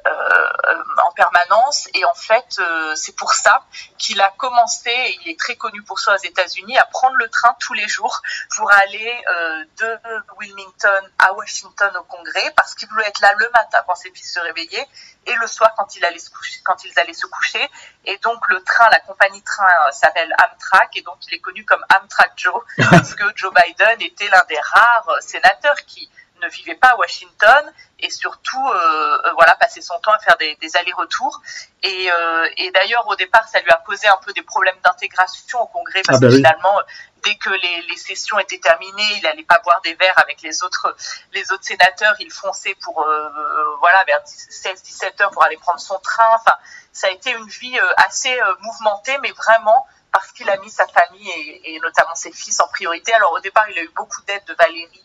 en 0.05 1.11
permanence. 1.13 1.87
Et 1.93 2.05
en 2.05 2.13
fait, 2.13 2.57
euh, 2.59 2.95
c'est 2.95 3.15
pour 3.15 3.33
ça 3.33 3.63
qu'il 3.97 4.19
a 4.21 4.31
commencé, 4.37 4.89
et 4.89 5.19
il 5.23 5.31
est 5.31 5.39
très 5.39 5.55
connu 5.55 5.81
pour 5.83 5.99
ça 5.99 6.15
aux 6.15 6.23
États-Unis, 6.23 6.77
à 6.77 6.85
prendre 6.85 7.15
le 7.15 7.29
train 7.29 7.55
tous 7.59 7.73
les 7.73 7.87
jours 7.87 8.21
pour 8.55 8.71
aller 8.71 9.23
euh, 9.29 9.63
de 9.77 9.99
Wilmington 10.37 11.09
à 11.17 11.33
Washington 11.33 11.95
au 11.97 12.03
Congrès, 12.03 12.53
parce 12.55 12.75
qu'il 12.75 12.87
voulait 12.89 13.07
être 13.07 13.21
là 13.21 13.33
le 13.37 13.49
matin 13.53 13.79
quand 13.87 13.95
ses 13.95 14.11
fils 14.11 14.33
se 14.33 14.39
réveillaient 14.39 14.87
et 15.25 15.35
le 15.35 15.47
soir 15.47 15.73
quand, 15.77 15.95
il 15.95 16.05
allait 16.05 16.19
se 16.19 16.29
coucher, 16.29 16.59
quand 16.63 16.83
ils 16.85 16.97
allaient 16.99 17.13
se 17.13 17.27
coucher. 17.27 17.69
Et 18.05 18.17
donc 18.19 18.47
le 18.47 18.63
train, 18.63 18.89
la 18.89 18.99
compagnie 19.01 19.43
train 19.43 19.91
s'appelle 19.91 20.33
Amtrak, 20.43 20.95
et 20.97 21.01
donc 21.01 21.17
il 21.27 21.35
est 21.35 21.39
connu 21.39 21.65
comme 21.65 21.83
Amtrak 21.95 22.33
Joe, 22.35 22.63
parce 22.89 23.15
que 23.15 23.23
Joe 23.35 23.53
Biden 23.53 24.01
était 24.01 24.29
l'un 24.29 24.43
des 24.47 24.59
rares 24.59 25.17
sénateurs 25.21 25.77
qui 25.85 26.09
ne 26.41 26.49
vivait 26.49 26.75
pas 26.75 26.89
à 26.89 26.97
Washington 26.97 27.73
et 27.99 28.09
surtout 28.09 28.67
euh, 28.67 29.17
euh, 29.25 29.31
voilà 29.33 29.55
passer 29.55 29.81
son 29.81 29.99
temps 29.99 30.11
à 30.11 30.19
faire 30.19 30.37
des, 30.37 30.55
des 30.61 30.75
allers-retours. 30.77 31.41
Et, 31.83 32.09
euh, 32.11 32.47
et 32.57 32.71
d'ailleurs 32.71 33.07
au 33.07 33.15
départ 33.15 33.47
ça 33.47 33.59
lui 33.61 33.69
a 33.71 33.77
posé 33.77 34.07
un 34.07 34.17
peu 34.25 34.33
des 34.33 34.43
problèmes 34.43 34.79
d'intégration 34.83 35.61
au 35.61 35.67
Congrès 35.67 36.01
parce 36.05 36.17
ah 36.17 36.21
bah 36.21 36.27
que 36.27 36.35
finalement 36.35 36.79
dès 37.23 37.35
que 37.35 37.49
les, 37.49 37.81
les, 37.89 37.97
sessions 37.97 38.39
étaient 38.39 38.59
terminées 38.59 39.17
il 39.17 39.27
allait 39.27 39.43
pas 39.43 39.59
boire 39.63 39.81
des 39.81 39.93
verres 39.95 40.17
avec 40.17 40.41
les 40.41 40.63
autres 40.63 40.95
les 41.33 41.51
autres 41.51 41.63
sénateurs. 41.65 42.15
Il 42.19 42.31
fonçait 42.31 42.75
pour 42.81 43.01
euh, 43.01 43.75
voilà 43.79 44.03
vers 44.05 44.21
16 44.25 44.81
17 44.81 45.21
heures 45.21 45.31
pour 45.31 45.43
aller 45.43 45.57
prendre 45.57 45.79
son 45.79 45.99
train. 45.99 46.29
Enfin 46.35 46.57
ça 46.91 47.07
a 47.07 47.11
été 47.11 47.31
une 47.31 47.47
vie 47.47 47.77
assez 47.97 48.39
mouvementée 48.61 49.17
mais 49.21 49.31
vraiment 49.31 49.85
parce 50.11 50.31
qu'il 50.31 50.49
a 50.49 50.57
mis 50.57 50.69
sa 50.69 50.87
famille 50.87 51.29
et, 51.29 51.75
et, 51.75 51.79
notamment 51.79 52.15
ses 52.15 52.31
fils 52.31 52.59
en 52.59 52.67
priorité. 52.67 53.13
Alors 53.13 53.31
au 53.33 53.39
départ, 53.39 53.69
il 53.69 53.77
a 53.77 53.83
eu 53.83 53.91
beaucoup 53.95 54.21
d'aide 54.23 54.43
de 54.45 54.55
Valérie 54.55 55.03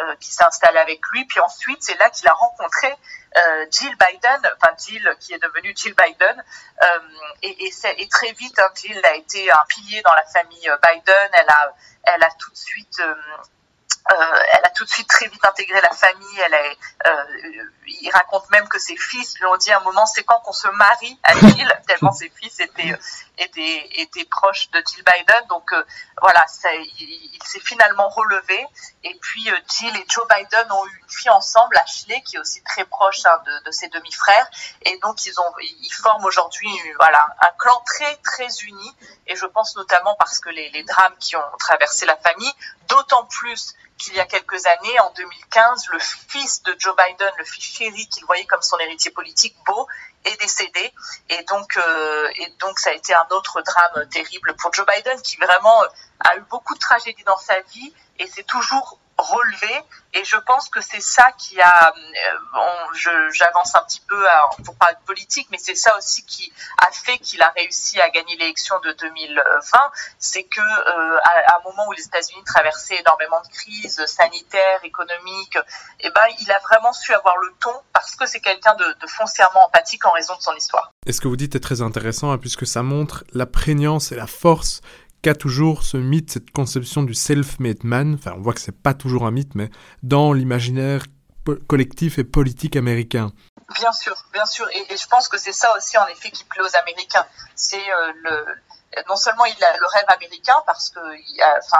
euh, 0.00 0.16
qui 0.16 0.32
s'est 0.32 0.44
installé 0.44 0.78
avec 0.78 1.00
lui. 1.12 1.24
Puis 1.26 1.40
ensuite, 1.40 1.78
c'est 1.80 1.98
là 1.98 2.10
qu'il 2.10 2.26
a 2.28 2.32
rencontré 2.32 2.94
euh, 3.36 3.66
Jill 3.70 3.94
Biden, 3.96 4.52
enfin 4.56 4.74
Jill 4.78 5.16
qui 5.20 5.34
est 5.34 5.38
devenue 5.38 5.72
Jill 5.76 5.94
Biden. 5.94 6.44
Euh, 6.82 6.98
et, 7.42 7.66
et, 7.66 7.72
et, 7.98 8.08
très 8.08 8.32
vite, 8.32 8.58
hein, 8.58 8.68
Jill 8.74 9.00
a 9.04 9.14
été 9.14 9.50
un 9.50 9.64
pilier 9.68 10.02
dans 10.02 10.14
la 10.14 10.24
famille 10.26 10.70
Biden. 10.82 11.30
Elle 11.32 11.48
a, 11.48 11.74
elle 12.04 12.22
a 12.22 12.30
tout 12.38 12.50
de 12.50 12.56
suite 12.56 13.00
euh, 13.00 13.14
elle 14.10 14.64
a 14.64 14.70
tout 14.70 14.84
de 14.84 14.90
suite 14.90 15.08
très 15.08 15.28
vite 15.28 15.44
intégré 15.44 15.80
la 15.80 15.90
famille. 15.90 16.40
Elle 16.44 16.54
est, 16.54 16.78
euh, 17.06 17.24
il 17.86 18.10
raconte 18.10 18.48
même 18.50 18.68
que 18.68 18.78
ses 18.78 18.96
fils 18.96 19.38
lui 19.38 19.46
ont 19.46 19.56
dit 19.56 19.72
à 19.72 19.78
un 19.78 19.82
moment, 19.82 20.04
c'est 20.06 20.24
quand 20.24 20.40
qu'on 20.40 20.52
se 20.52 20.68
marie 20.68 21.18
à 21.22 21.34
Jill, 21.38 21.80
tellement 21.86 22.12
ses 22.12 22.28
fils 22.30 22.60
étaient, 22.60 22.98
étaient, 23.38 23.88
étaient 23.94 24.24
proches 24.26 24.70
de 24.70 24.82
Jill 24.86 25.04
Biden. 25.04 25.46
Donc 25.48 25.72
euh, 25.72 25.82
voilà, 26.20 26.46
ça, 26.46 26.72
il, 26.74 27.30
il 27.32 27.42
s'est 27.44 27.60
finalement 27.60 28.08
relevé. 28.08 28.66
Et 29.04 29.14
puis 29.20 29.50
euh, 29.50 29.56
Jill 29.68 29.96
et 29.96 30.04
Joe 30.08 30.26
Biden 30.28 30.70
ont 30.72 30.86
eu 30.86 31.00
une 31.02 31.10
fille 31.10 31.30
ensemble, 31.30 31.76
Ashley, 31.78 32.20
qui 32.22 32.36
est 32.36 32.40
aussi 32.40 32.62
très 32.62 32.84
proche 32.84 33.24
hein, 33.24 33.38
de, 33.46 33.64
de, 33.64 33.70
ses 33.70 33.88
demi-frères. 33.88 34.48
Et 34.82 34.98
donc 34.98 35.24
ils 35.24 35.40
ont, 35.40 35.54
ils 35.60 35.92
forment 35.92 36.24
aujourd'hui, 36.26 36.70
voilà, 36.98 37.26
un 37.40 37.52
clan 37.58 37.82
très 37.86 38.16
très 38.16 38.48
uni. 38.64 38.96
Et 39.26 39.36
je 39.36 39.46
pense 39.46 39.76
notamment 39.76 40.14
parce 40.18 40.38
que 40.40 40.50
les, 40.50 40.68
les 40.70 40.82
drames 40.84 41.16
qui 41.18 41.36
ont 41.36 41.56
traversé 41.58 42.04
la 42.04 42.16
famille, 42.16 42.52
d'autant 42.88 43.24
plus 43.24 43.74
qu'il 43.98 44.14
y 44.14 44.20
a 44.20 44.26
quelques 44.26 44.66
années, 44.66 45.00
en 45.00 45.12
2015, 45.16 45.88
le 45.92 45.98
fils 46.00 46.62
de 46.62 46.74
Joe 46.78 46.94
Biden, 46.96 47.30
le 47.38 47.44
fils 47.44 47.64
chéri 47.64 48.08
qu'il 48.08 48.24
voyait 48.24 48.44
comme 48.46 48.62
son 48.62 48.78
héritier 48.78 49.10
politique, 49.10 49.56
Beau, 49.66 49.86
est 50.24 50.40
décédé. 50.40 50.92
Et 51.30 51.42
donc, 51.44 51.76
euh, 51.76 52.28
et 52.36 52.48
donc, 52.60 52.78
ça 52.78 52.90
a 52.90 52.92
été 52.92 53.14
un 53.14 53.26
autre 53.30 53.62
drame 53.62 54.08
terrible 54.08 54.54
pour 54.56 54.72
Joe 54.72 54.86
Biden, 54.86 55.20
qui 55.22 55.36
vraiment 55.36 55.82
euh, 55.82 55.86
a 56.20 56.36
eu 56.36 56.40
beaucoup 56.50 56.74
de 56.74 56.80
tragédies 56.80 57.24
dans 57.24 57.38
sa 57.38 57.60
vie 57.60 57.92
et 58.18 58.26
c'est 58.26 58.44
toujours 58.44 58.98
relevé 59.18 59.72
et 60.12 60.24
je 60.24 60.36
pense 60.36 60.68
que 60.68 60.80
c'est 60.80 61.00
ça 61.00 61.30
qui 61.38 61.60
a 61.60 61.88
euh, 61.88 62.38
bon, 62.52 63.30
j'avance 63.32 63.74
un 63.74 63.82
petit 63.82 64.02
peu 64.08 64.22
pour 64.64 64.76
parler 64.76 64.96
de 65.00 65.06
politique 65.06 65.48
mais 65.50 65.58
c'est 65.58 65.74
ça 65.74 65.96
aussi 65.96 66.24
qui 66.24 66.52
a 66.78 66.90
fait 66.90 67.18
qu'il 67.18 67.42
a 67.42 67.50
réussi 67.50 68.00
à 68.00 68.10
gagner 68.10 68.36
l'élection 68.36 68.78
de 68.80 68.92
2020 68.92 69.78
c'est 70.18 70.44
que 70.44 70.60
euh, 70.60 71.18
à, 71.24 71.56
un 71.56 71.62
moment 71.64 71.88
où 71.88 71.92
les 71.92 72.04
États-Unis 72.04 72.42
traversaient 72.44 72.98
énormément 73.00 73.40
de 73.40 73.48
crises 73.48 74.04
sanitaires 74.06 74.80
économiques 74.82 75.56
et 76.00 76.06
eh 76.06 76.10
ben 76.10 76.26
il 76.40 76.50
a 76.50 76.58
vraiment 76.60 76.92
su 76.92 77.14
avoir 77.14 77.36
le 77.38 77.52
ton 77.60 77.74
parce 77.92 78.16
que 78.16 78.26
c'est 78.26 78.40
quelqu'un 78.40 78.74
de, 78.74 78.84
de, 79.00 79.06
foncièrement 79.06 79.66
empathique 79.66 80.04
en 80.06 80.10
raison 80.10 80.36
de 80.36 80.42
son 80.42 80.54
histoire. 80.54 80.90
Et 81.06 81.12
ce 81.12 81.20
que 81.20 81.28
vous 81.28 81.36
dites 81.36 81.54
est 81.54 81.60
très 81.60 81.82
intéressant 81.82 82.32
hein, 82.32 82.38
puisque 82.38 82.66
ça 82.66 82.82
montre 82.82 83.24
la 83.32 83.46
prégnance 83.46 84.12
et 84.12 84.16
la 84.16 84.26
force 84.26 84.80
qu'a 85.24 85.34
toujours 85.34 85.84
ce 85.84 85.96
mythe, 85.96 86.30
cette 86.30 86.50
conception 86.50 87.02
du 87.02 87.14
self-made 87.14 87.82
man, 87.82 88.14
enfin 88.14 88.34
on 88.36 88.42
voit 88.42 88.52
que 88.52 88.60
c'est 88.60 88.78
pas 88.78 88.92
toujours 88.92 89.24
un 89.24 89.30
mythe, 89.30 89.54
mais 89.54 89.70
dans 90.02 90.34
l'imaginaire 90.34 91.06
collectif 91.66 92.18
et 92.18 92.24
politique 92.24 92.76
américain. 92.76 93.32
Bien 93.74 93.92
sûr, 93.92 94.14
bien 94.34 94.44
sûr. 94.44 94.66
Et, 94.68 94.96
je 94.96 95.06
pense 95.08 95.28
que 95.28 95.38
c'est 95.38 95.52
ça 95.52 95.68
aussi, 95.76 95.96
en 95.96 96.06
effet, 96.08 96.30
qui 96.30 96.44
plaît 96.44 96.62
aux 96.62 96.76
Américains. 96.82 97.24
C'est 97.54 97.82
le, 98.22 98.44
non 99.08 99.16
seulement 99.16 99.44
il 99.44 99.64
a 99.64 99.76
le 99.76 99.86
rêve 99.86 100.04
américain 100.08 100.62
parce 100.66 100.90
que 100.90 101.00
enfin 101.58 101.78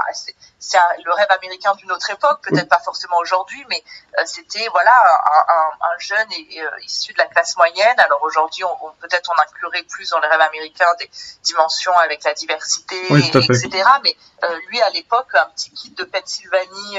c'est 0.58 0.78
le 1.04 1.12
rêve 1.12 1.30
américain 1.30 1.74
d'une 1.74 1.92
autre 1.92 2.08
époque 2.10 2.40
peut-être 2.42 2.68
pas 2.68 2.80
forcément 2.80 3.18
aujourd'hui 3.18 3.64
mais 3.68 3.82
euh, 4.18 4.22
c'était 4.26 4.66
voilà 4.70 4.92
un, 4.92 5.86
un, 5.86 5.98
jeune 5.98 6.26
et, 6.32 6.60
euh, 6.60 6.68
issu 6.82 7.12
de 7.12 7.18
la 7.18 7.26
classe 7.26 7.56
moyenne. 7.56 7.98
Alors 7.98 8.22
aujourd'hui 8.22 8.64
on, 8.64 8.90
peut-être 9.00 9.30
on 9.34 9.42
inclurait 9.42 9.82
plus 9.84 10.10
dans 10.10 10.18
le 10.18 10.28
rêve 10.28 10.40
américain 10.40 10.86
des 10.98 11.10
dimensions 11.42 11.96
avec 11.98 12.24
la 12.24 12.34
diversité 12.34 12.96
etc 13.08 13.84
mais 14.02 14.16
euh, 14.44 14.58
lui 14.68 14.80
à 14.82 14.90
l'époque 14.90 15.34
un 15.34 15.46
petit 15.46 15.70
kit 15.70 15.90
de 15.90 16.04
Pennsylvanie 16.04 16.98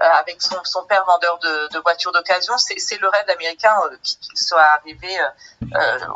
avec 0.00 0.40
son, 0.40 0.56
son 0.64 0.84
père 0.84 1.04
vendeur 1.04 1.38
de, 1.38 1.68
de 1.74 1.78
voitures 1.80 2.12
d'occasion 2.12 2.56
c'est 2.56 3.00
le 3.00 3.08
rêve 3.08 3.28
américain 3.28 3.74
qu'il 4.02 4.38
soit 4.38 4.62
arrivé 4.62 5.14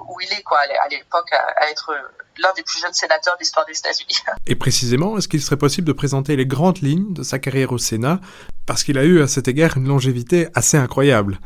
où 0.09 0.21
il 0.21 0.33
est 0.33 0.43
quoi 0.43 0.61
à 0.61 0.89
l'époque 0.89 1.33
à 1.33 1.69
être 1.71 1.93
l'un 2.39 2.53
des 2.55 2.63
plus 2.63 2.81
jeunes 2.81 2.93
sénateurs 2.93 3.37
d'histoire 3.37 3.67
des 3.67 3.77
États-Unis. 3.77 4.19
Et 4.47 4.57
précisément, 4.57 5.17
est-ce 5.19 5.29
qu'il 5.29 5.43
serait 5.43 5.57
possible 5.57 5.87
de 5.87 5.93
présenter 5.93 6.37
les 6.37 6.47
grandes 6.47 6.79
lignes 6.79 7.13
de 7.13 7.23
sa 7.23 7.39
carrière 7.39 7.73
au 7.73 7.79
Sénat? 7.79 8.21
Parce 8.67 8.83
qu'il 8.83 8.99
a 8.99 9.05
eu 9.05 9.23
à 9.23 9.29
cet 9.29 9.49
égard 9.49 9.77
une 9.77 9.89
longévité 9.89 10.49
assez 10.55 10.77
incroyable. 10.77 11.39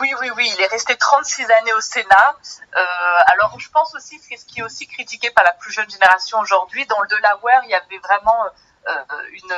Oui, 0.00 0.08
oui, 0.20 0.30
oui, 0.36 0.50
il 0.54 0.62
est 0.62 0.68
resté 0.68 0.96
36 0.96 1.44
années 1.60 1.74
au 1.74 1.80
Sénat. 1.80 2.36
Euh, 2.74 2.80
alors, 3.32 3.58
je 3.58 3.68
pense 3.68 3.94
aussi, 3.94 4.18
ce 4.18 4.44
qui 4.46 4.60
est 4.60 4.62
aussi 4.62 4.86
critiqué 4.86 5.30
par 5.30 5.44
la 5.44 5.52
plus 5.52 5.72
jeune 5.72 5.90
génération 5.90 6.38
aujourd'hui, 6.38 6.86
dans 6.86 7.00
le 7.02 7.08
Delaware, 7.08 7.60
il 7.64 7.70
y 7.70 7.74
avait 7.74 7.98
vraiment 7.98 8.44
euh, 8.88 8.92
une 9.32 9.52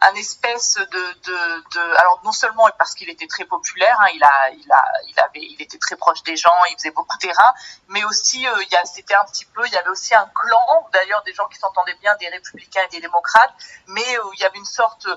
un 0.00 0.14
espèce 0.14 0.74
de, 0.74 0.84
de, 0.84 1.70
de, 1.74 1.96
alors 1.96 2.20
non 2.24 2.32
seulement 2.32 2.68
parce 2.78 2.94
qu'il 2.94 3.08
était 3.10 3.26
très 3.26 3.44
populaire, 3.44 3.96
hein, 4.00 4.10
il 4.14 4.22
a, 4.22 4.50
il 4.50 4.72
a, 4.72 4.84
il 5.08 5.20
avait, 5.20 5.40
il 5.40 5.60
était 5.60 5.78
très 5.78 5.96
proche 5.96 6.22
des 6.22 6.36
gens, 6.36 6.52
il 6.70 6.76
faisait 6.76 6.90
beaucoup 6.90 7.16
terrain, 7.18 7.54
mais 7.88 8.04
aussi 8.04 8.46
euh, 8.46 8.62
il 8.62 8.72
y 8.72 8.76
a, 8.76 8.84
c'était 8.84 9.14
un 9.14 9.24
petit 9.24 9.44
peu, 9.46 9.66
il 9.66 9.72
y 9.72 9.76
avait 9.76 9.88
aussi 9.88 10.14
un 10.14 10.30
clan, 10.34 10.88
d'ailleurs 10.92 11.22
des 11.24 11.32
gens 11.32 11.46
qui 11.48 11.58
s'entendaient 11.58 11.96
bien, 12.00 12.14
des 12.16 12.28
républicains 12.28 12.82
et 12.84 12.88
des 12.88 13.00
démocrates, 13.00 13.52
mais 13.86 14.18
euh, 14.18 14.30
il 14.34 14.40
y 14.40 14.44
avait 14.44 14.58
une 14.58 14.64
sorte, 14.64 15.08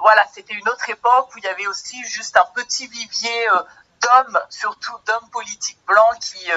voilà, 0.00 0.26
c'était 0.32 0.54
une 0.54 0.68
autre 0.68 0.88
époque 0.90 1.34
où 1.34 1.38
il 1.38 1.44
y 1.44 1.48
avait 1.48 1.66
aussi 1.66 2.02
juste 2.04 2.36
un 2.36 2.46
petit 2.54 2.86
vivier 2.86 3.50
euh, 3.50 3.62
d'hommes, 4.02 4.38
surtout 4.50 4.96
d'hommes 5.06 5.30
politiques 5.30 5.80
blancs 5.86 6.18
qui, 6.20 6.50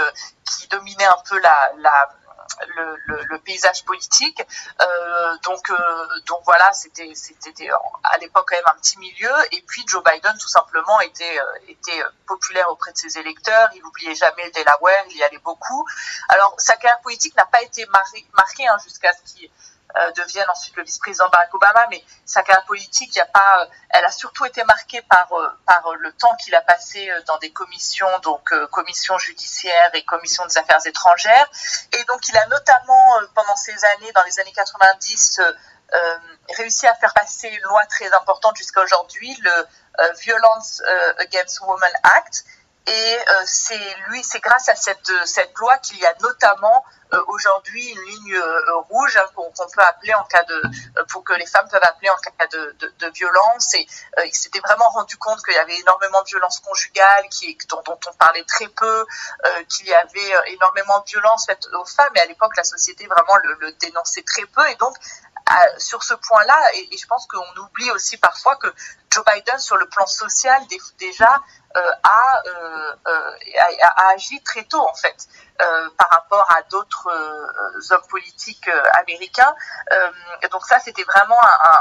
qui 0.44 0.68
dominaient 0.68 1.06
un 1.06 1.24
peu 1.30 1.40
la, 1.40 1.72
la 1.78 2.10
le, 2.76 2.96
le, 3.06 3.24
le, 3.24 3.40
paysage 3.40 3.84
politique. 3.86 4.42
Euh, 4.82 5.38
donc, 5.44 5.70
euh, 5.70 5.76
donc 6.28 6.42
voilà, 6.46 6.72
c'était, 6.74 7.12
c'était 7.16 7.70
à 8.04 8.18
l'époque 8.18 8.46
quand 8.50 8.56
même 8.56 8.66
un 8.68 8.80
petit 8.80 8.98
milieu. 9.00 9.32
Et 9.52 9.62
puis 9.68 9.84
Joe 9.88 10.04
Biden, 10.04 10.34
tout 10.40 10.48
simplement, 10.48 11.00
était, 11.02 11.40
euh, 11.40 11.70
était 11.70 12.02
populaire 12.28 12.70
auprès 12.70 12.92
de 12.92 12.98
ses 12.98 13.18
électeurs. 13.18 13.70
Il 13.76 13.82
n'oubliait 13.82 14.16
jamais 14.16 14.46
le 14.46 14.52
Delaware, 14.52 15.04
il 15.10 15.18
y 15.18 15.24
allait 15.24 15.40
beaucoup. 15.40 15.86
Alors, 16.30 16.56
sa 16.58 16.76
carrière 16.76 17.02
politique 17.02 17.36
n'a 17.36 17.46
pas 17.46 17.62
été 17.62 17.86
marquée 18.34 18.68
hein, 18.68 18.78
jusqu'à 18.84 19.14
ce 19.14 19.34
qu'il 19.34 19.50
devienne 20.16 20.46
ensuite 20.50 20.76
le 20.76 20.84
vice-président 20.84 21.28
Barack 21.30 21.54
Obama, 21.54 21.88
mais 21.90 22.04
sa 22.26 22.44
carrière 22.44 22.66
politique, 22.66 23.18
a 23.18 23.26
pas, 23.26 23.62
euh, 23.62 23.66
elle 23.90 24.06
a 24.06 24.12
surtout 24.12 24.46
été 24.46 24.64
marquée 24.64 25.02
par 25.04 25.32
euh, 25.34 25.50
par 25.66 25.94
le 25.98 26.12
temps 26.14 26.36
qu'il 26.36 26.54
a 26.56 26.62
passé 26.62 27.10
dans 27.26 27.38
des 27.40 27.52
commissions, 27.52 28.08
donc 28.20 28.54
commission 28.70 29.18
judiciaire 29.18 29.90
et 29.94 30.04
commission 30.04 30.46
des 30.46 30.58
affaires 30.58 30.86
étrangères, 30.86 31.50
et 31.94 32.04
donc 32.06 32.28
il 32.30 32.38
a 32.38 32.46
notamment 32.48 33.20
pendant 33.36 33.56
ces 33.56 33.74
années, 33.86 34.12
dans 34.14 34.24
les 34.24 34.40
années 34.40 34.54
90, 34.54 35.42
réussi 36.56 36.88
à 36.88 36.94
faire 36.96 37.14
passer 37.14 37.48
une 37.48 37.64
loi 37.64 37.84
très 37.88 38.12
importante 38.14 38.56
jusqu'à 38.58 38.82
aujourd'hui, 38.82 39.36
le 39.42 39.68
Violence 40.22 40.82
Against 41.18 41.62
Women 41.62 41.92
Act, 42.04 42.46
et 42.90 43.18
c'est 43.46 43.96
lui, 44.08 44.24
c'est 44.24 44.40
grâce 44.40 44.70
à 44.70 44.76
cette 44.76 45.12
cette 45.26 45.58
loi 45.58 45.78
qu'il 45.78 46.00
y 46.00 46.06
a 46.06 46.14
notamment 46.22 46.84
euh, 47.12 47.24
aujourd'hui 47.28 47.84
une 47.90 48.02
ligne 48.02 48.36
euh, 48.36 48.76
rouge 48.90 49.18
hein, 49.18 49.26
qu'on 49.34 49.50
peut 49.52 49.82
appeler 49.82 50.14
en 50.14 50.24
cas 50.26 50.44
de 50.44 50.62
euh, 50.98 51.06
pour 51.10 51.24
que 51.24 51.34
les 51.34 51.48
femmes 51.48 51.68
peuvent 51.68 51.84
appeler 51.84 52.10
en 52.10 52.16
cas 52.18 52.48
de, 52.48 52.76
de, 53.00 53.10
violence. 53.10 53.74
Et 53.74 53.88
il 54.26 54.36
s'était 54.36 54.60
vraiment 54.60 54.88
rendu 54.90 55.18
compte 55.18 55.44
qu'il 55.44 55.56
y 55.56 55.58
avait 55.58 55.80
énormément 55.80 56.22
de 56.22 56.28
violence 56.28 56.60
conjugale 56.60 57.26
dont, 57.70 57.84
on 57.88 58.14
parlait 58.14 58.44
très 58.44 58.68
peu 58.68 59.06
qu'il 59.68 59.88
y 59.88 59.94
avait 59.94 60.34
énormément 60.48 61.00
de 61.00 61.10
violence 61.10 61.48
faites 61.48 61.68
aux 61.74 61.86
femmes. 61.86 62.12
Et 62.16 62.20
à 62.20 62.26
l'époque 62.28 62.56
la 62.56 62.64
société 62.64 63.08
vraiment 63.08 63.36
le, 63.60 63.72
dénonçait 63.74 64.24
très 64.24 64.46
peu. 64.46 64.68
Et 64.70 64.76
donc 64.76 64.96
sur 65.80 66.04
ce 66.04 66.14
point-là, 66.14 66.60
et, 66.76 66.96
je 66.96 67.08
pense 67.08 67.26
qu'on 67.26 67.62
oublie 67.62 67.90
aussi 67.92 68.18
parfois 68.18 68.56
que 68.58 68.68
Joe 69.12 69.24
Biden, 69.26 69.60
sur 69.60 69.78
le 69.78 69.88
plan 69.88 70.06
social, 70.06 70.62
déjà 71.00 71.36
euh, 71.76 71.92
a, 72.04 72.42
euh, 72.48 72.94
a, 73.82 73.88
a, 73.88 74.10
agi 74.14 74.42
très 74.44 74.64
tôt 74.64 74.82
en 74.88 74.94
fait. 74.94 75.28
Euh, 75.62 75.90
par 75.98 76.10
rapport 76.10 76.50
à 76.52 76.62
d'autres 76.70 77.10
euh, 77.10 77.94
hommes 77.94 78.08
politiques 78.10 78.70
euh, 78.70 78.82
américains. 79.02 79.54
donc 80.52 80.66
ça, 80.66 80.80
c'était 80.80 81.04
vraiment 81.04 81.38
un, 81.44 81.80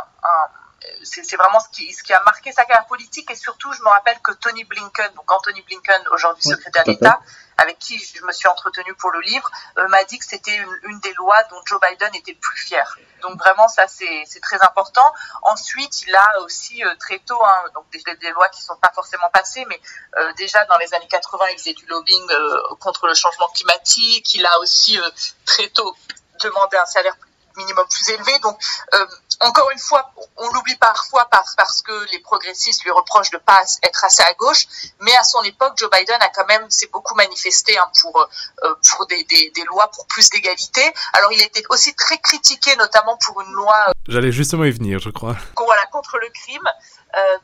c'est 1.02 1.36
vraiment 1.36 1.60
ce 1.60 1.68
qui, 1.70 1.92
ce 1.92 2.02
qui 2.02 2.12
a 2.12 2.22
marqué 2.24 2.52
sa 2.52 2.64
carrière 2.64 2.86
politique 2.86 3.30
et 3.30 3.34
surtout 3.34 3.72
je 3.72 3.80
me 3.82 3.88
rappelle 3.88 4.18
que 4.20 4.32
Tony 4.32 4.64
Blinken, 4.64 5.12
donc 5.14 5.30
Anthony 5.30 5.62
Blinken, 5.62 6.02
aujourd'hui 6.12 6.42
secrétaire 6.42 6.84
d'État, 6.84 7.20
avec 7.56 7.78
qui 7.78 7.98
je 7.98 8.24
me 8.24 8.32
suis 8.32 8.46
entretenu 8.46 8.94
pour 8.94 9.10
le 9.10 9.20
livre, 9.20 9.50
m'a 9.88 10.04
dit 10.04 10.18
que 10.18 10.24
c'était 10.24 10.56
une, 10.56 10.78
une, 10.84 11.00
des 11.00 11.12
lois 11.14 11.42
dont 11.50 11.60
Joe 11.66 11.80
Biden 11.80 12.14
était 12.14 12.32
le 12.32 12.38
plus 12.38 12.56
fier. 12.56 12.98
Donc 13.22 13.36
vraiment, 13.38 13.66
ça 13.66 13.86
c'est 13.88 14.40
très 14.40 14.62
important. 14.62 15.12
Ensuite, 15.42 16.02
il 16.02 16.14
a 16.14 16.40
aussi 16.42 16.84
euh, 16.84 16.94
très 17.00 17.18
tôt, 17.18 17.40
hein, 17.44 17.64
donc 17.74 17.84
des, 17.90 18.14
des, 18.16 18.30
lois 18.30 18.48
qui 18.48 18.62
sont 18.62 18.76
pas 18.76 18.92
forcément 18.94 19.28
passées, 19.32 19.64
mais 19.68 19.80
euh, 20.16 20.32
déjà 20.34 20.64
dans 20.66 20.78
les 20.78 20.94
années 20.94 21.08
80, 21.08 21.44
il 21.52 21.58
faisait 21.58 21.74
du 21.74 21.86
lobbying 21.86 22.30
euh, 22.30 22.74
contre 22.78 23.08
le 23.08 23.14
changement 23.14 23.48
climatique. 23.48 24.34
Il 24.34 24.46
a 24.46 24.58
aussi 24.60 24.98
très 25.44 25.68
tôt 25.70 25.96
demandé 26.40 26.76
un 26.76 26.86
salaire 26.86 27.16
minimum 27.58 27.86
plus 27.88 28.08
élevé. 28.10 28.38
Donc, 28.40 28.58
euh, 28.94 29.06
encore 29.40 29.70
une 29.70 29.78
fois, 29.78 30.10
on 30.36 30.50
l'oublie 30.52 30.76
parfois 30.76 31.28
parce, 31.30 31.82
que 31.82 32.10
les 32.12 32.18
progressistes 32.20 32.82
lui 32.82 32.90
reprochent 32.90 33.30
de 33.30 33.38
pas 33.38 33.62
être 33.82 34.04
assez 34.04 34.22
à 34.22 34.32
gauche, 34.34 34.66
mais 35.00 35.14
à 35.16 35.22
son 35.22 35.42
époque, 35.42 35.74
Joe 35.76 35.90
Biden 35.90 36.20
a 36.20 36.28
quand 36.30 36.46
même 36.46 36.68
s'est 36.70 36.88
beaucoup 36.92 37.14
manifesté 37.14 37.78
hein, 37.78 37.86
pour 38.00 38.18
euh, 38.20 38.74
pour 38.90 39.06
des, 39.06 39.22
des, 39.24 39.50
des, 39.50 39.64
lois 39.64 39.88
pour 39.94 40.06
plus 40.06 40.28
d'égalité. 40.30 40.82
Alors, 41.12 41.32
il 41.32 41.40
a 41.40 41.44
été 41.44 41.62
aussi 41.70 41.94
très 41.94 42.18
critiqué, 42.18 42.74
notamment 42.76 43.16
pour 43.24 43.40
une 43.42 43.52
loi. 43.52 43.76
Euh, 43.88 43.92
J'allais 44.08 44.32
justement 44.32 44.64
y 44.64 44.70
venir, 44.70 44.98
je 44.98 45.10
crois. 45.10 45.36
Voilà, 45.56 45.86
contre 45.86 46.18
le 46.18 46.28
crime, 46.30 46.68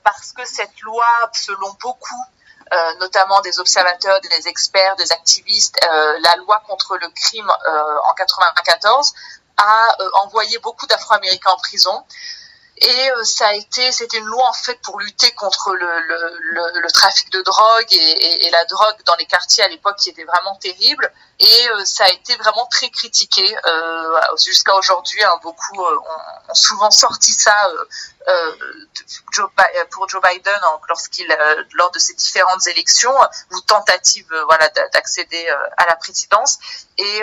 parce 0.02 0.32
que 0.32 0.44
cette 0.44 0.80
loi, 0.82 1.06
selon 1.32 1.72
beaucoup, 1.80 2.24
euh, 2.72 2.76
notamment 2.98 3.40
des 3.42 3.60
observateurs, 3.60 4.18
des 4.22 4.48
experts, 4.48 4.96
des 4.96 5.12
activistes, 5.12 5.76
euh, 5.84 6.18
la 6.20 6.34
loi 6.36 6.62
contre 6.66 6.96
le 6.96 7.08
crime 7.10 7.48
euh, 7.48 8.10
en 8.10 8.14
94 8.14 9.12
a 9.56 9.96
euh, 10.00 10.10
envoyé 10.24 10.58
beaucoup 10.58 10.86
d'Afro-Américains 10.86 11.50
en 11.50 11.56
prison. 11.56 12.04
Et 12.78 13.10
euh, 13.10 13.22
ça 13.22 13.46
a 13.48 13.54
été, 13.54 13.92
c'était 13.92 14.18
une 14.18 14.24
loi 14.24 14.48
en 14.48 14.52
fait 14.52 14.80
pour 14.82 14.98
lutter 14.98 15.30
contre 15.32 15.74
le, 15.74 15.86
le, 16.00 16.38
le, 16.40 16.80
le 16.80 16.90
trafic 16.90 17.30
de 17.30 17.40
drogue 17.42 17.92
et, 17.92 18.46
et, 18.46 18.50
la 18.50 18.64
drogue 18.64 18.96
dans 19.06 19.14
les 19.14 19.26
quartiers 19.26 19.62
à 19.62 19.68
l'époque 19.68 19.96
qui 19.96 20.08
était 20.10 20.24
vraiment 20.24 20.56
terrible. 20.56 21.12
Et 21.38 21.68
euh, 21.70 21.84
ça 21.84 22.04
a 22.04 22.08
été 22.08 22.34
vraiment 22.36 22.66
très 22.66 22.90
critiqué 22.90 23.56
euh, 23.66 24.20
jusqu'à 24.44 24.74
aujourd'hui. 24.74 25.22
Hein, 25.22 25.38
beaucoup 25.42 25.80
ont, 25.80 25.98
ont, 25.98 26.54
souvent 26.54 26.90
sorti 26.90 27.32
ça 27.32 27.54
Joe, 29.32 29.50
pour 29.90 30.08
Joe 30.08 30.22
Biden 30.22 30.60
lorsqu'il, 30.88 31.28
lors 31.74 31.90
de 31.90 31.98
ces 31.98 32.14
différentes 32.14 32.66
élections 32.66 33.14
ou 33.52 33.60
tentatives, 33.60 34.26
voilà, 34.46 34.68
d'accéder 34.92 35.46
à 35.76 35.86
la 35.86 35.96
présidence. 35.96 36.58
Et, 36.96 37.22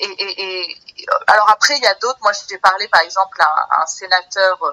et, 0.00 0.42
et, 0.42 0.78
alors 1.26 1.48
après, 1.50 1.76
il 1.76 1.82
y 1.82 1.86
a 1.86 1.94
d'autres. 1.94 2.18
Moi, 2.22 2.32
je 2.32 2.46
t'ai 2.46 2.58
parlé 2.58 2.88
par 2.88 3.00
exemple 3.02 3.38
à 3.40 3.82
un 3.82 3.86
sénateur 3.86 4.58
euh, 4.62 4.72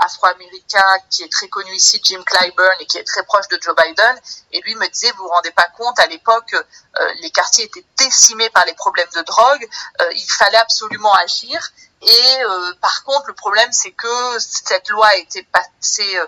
afro-américain 0.00 0.84
qui 1.10 1.22
est 1.22 1.32
très 1.32 1.48
connu 1.48 1.72
ici, 1.72 2.00
Jim 2.02 2.22
Clyburn, 2.24 2.76
et 2.80 2.86
qui 2.86 2.98
est 2.98 3.04
très 3.04 3.22
proche 3.24 3.48
de 3.48 3.58
Joe 3.60 3.74
Biden. 3.74 4.20
Et 4.52 4.60
lui 4.60 4.74
me 4.74 4.86
disait, 4.88 5.10
vous 5.12 5.24
vous 5.24 5.28
rendez 5.28 5.50
pas 5.52 5.68
compte, 5.76 5.98
à 5.98 6.06
l'époque, 6.06 6.54
euh, 6.54 7.14
les 7.22 7.30
quartiers 7.30 7.64
étaient 7.64 7.84
décimés 7.98 8.50
par 8.50 8.64
les 8.66 8.74
problèmes 8.74 9.08
de 9.14 9.22
drogue. 9.22 9.68
Euh, 10.00 10.12
il 10.12 10.30
fallait 10.30 10.58
absolument 10.58 11.14
agir. 11.14 11.70
Et 12.02 12.38
par 12.80 13.04
contre, 13.04 13.26
le 13.28 13.34
problème, 13.34 13.70
c'est 13.72 13.90
que 13.92 14.38
cette 14.38 14.88
loi 14.88 15.06
a 15.08 15.16
été 15.16 15.42
passée 15.42 16.18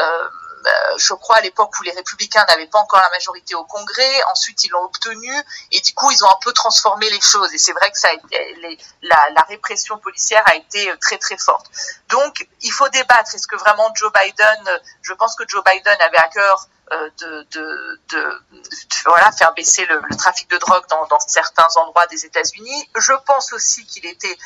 euh, 0.00 0.28
je 0.98 1.14
crois, 1.14 1.36
à 1.36 1.40
l'époque 1.40 1.72
où 1.78 1.82
les 1.82 1.92
républicains 1.92 2.44
n'avaient 2.48 2.66
pas 2.66 2.78
encore 2.78 3.00
la 3.00 3.10
majorité 3.10 3.54
au 3.54 3.64
Congrès. 3.64 4.22
Ensuite, 4.30 4.64
ils 4.64 4.70
l'ont 4.70 4.84
obtenu 4.84 5.32
et 5.70 5.80
du 5.80 5.94
coup, 5.94 6.10
ils 6.10 6.24
ont 6.24 6.28
un 6.28 6.38
peu 6.42 6.52
transformé 6.52 7.08
les 7.10 7.20
choses. 7.20 7.52
Et 7.54 7.58
c'est 7.58 7.72
vrai 7.72 7.90
que 7.90 7.98
ça 7.98 8.08
a 8.08 8.12
été, 8.12 8.78
la, 9.02 9.16
la, 9.34 9.42
répression 9.42 9.98
policière 9.98 10.42
a 10.46 10.54
été 10.54 10.90
euh, 10.90 10.96
très 11.00 11.18
très 11.18 11.36
forte. 11.36 11.66
Donc, 12.08 12.46
il 12.60 12.72
faut 12.72 12.88
débattre. 12.88 13.34
Est-ce 13.34 13.46
que 13.46 13.56
vraiment 13.56 13.90
Joe 13.94 14.12
Biden, 14.12 14.68
euh, 14.68 14.78
je 15.02 15.12
pense 15.14 15.34
que 15.34 15.44
Joe 15.48 15.62
Biden 15.64 15.96
avait 16.00 16.18
à 16.18 16.28
cœur 16.28 16.68
de, 17.18 17.46
de, 17.52 18.42
voilà, 19.06 19.32
faire 19.32 19.52
baisser 19.54 19.84
le, 19.86 20.00
trafic 20.16 20.48
de 20.50 20.58
drogue 20.58 20.84
dans, 20.88 21.20
certains 21.20 21.68
endroits 21.76 22.06
des 22.08 22.24
États-Unis. 22.26 22.88
Je 22.96 23.12
pense 23.26 23.52
aussi 23.52 23.86
qu'il 23.86 24.06
était 24.06 24.36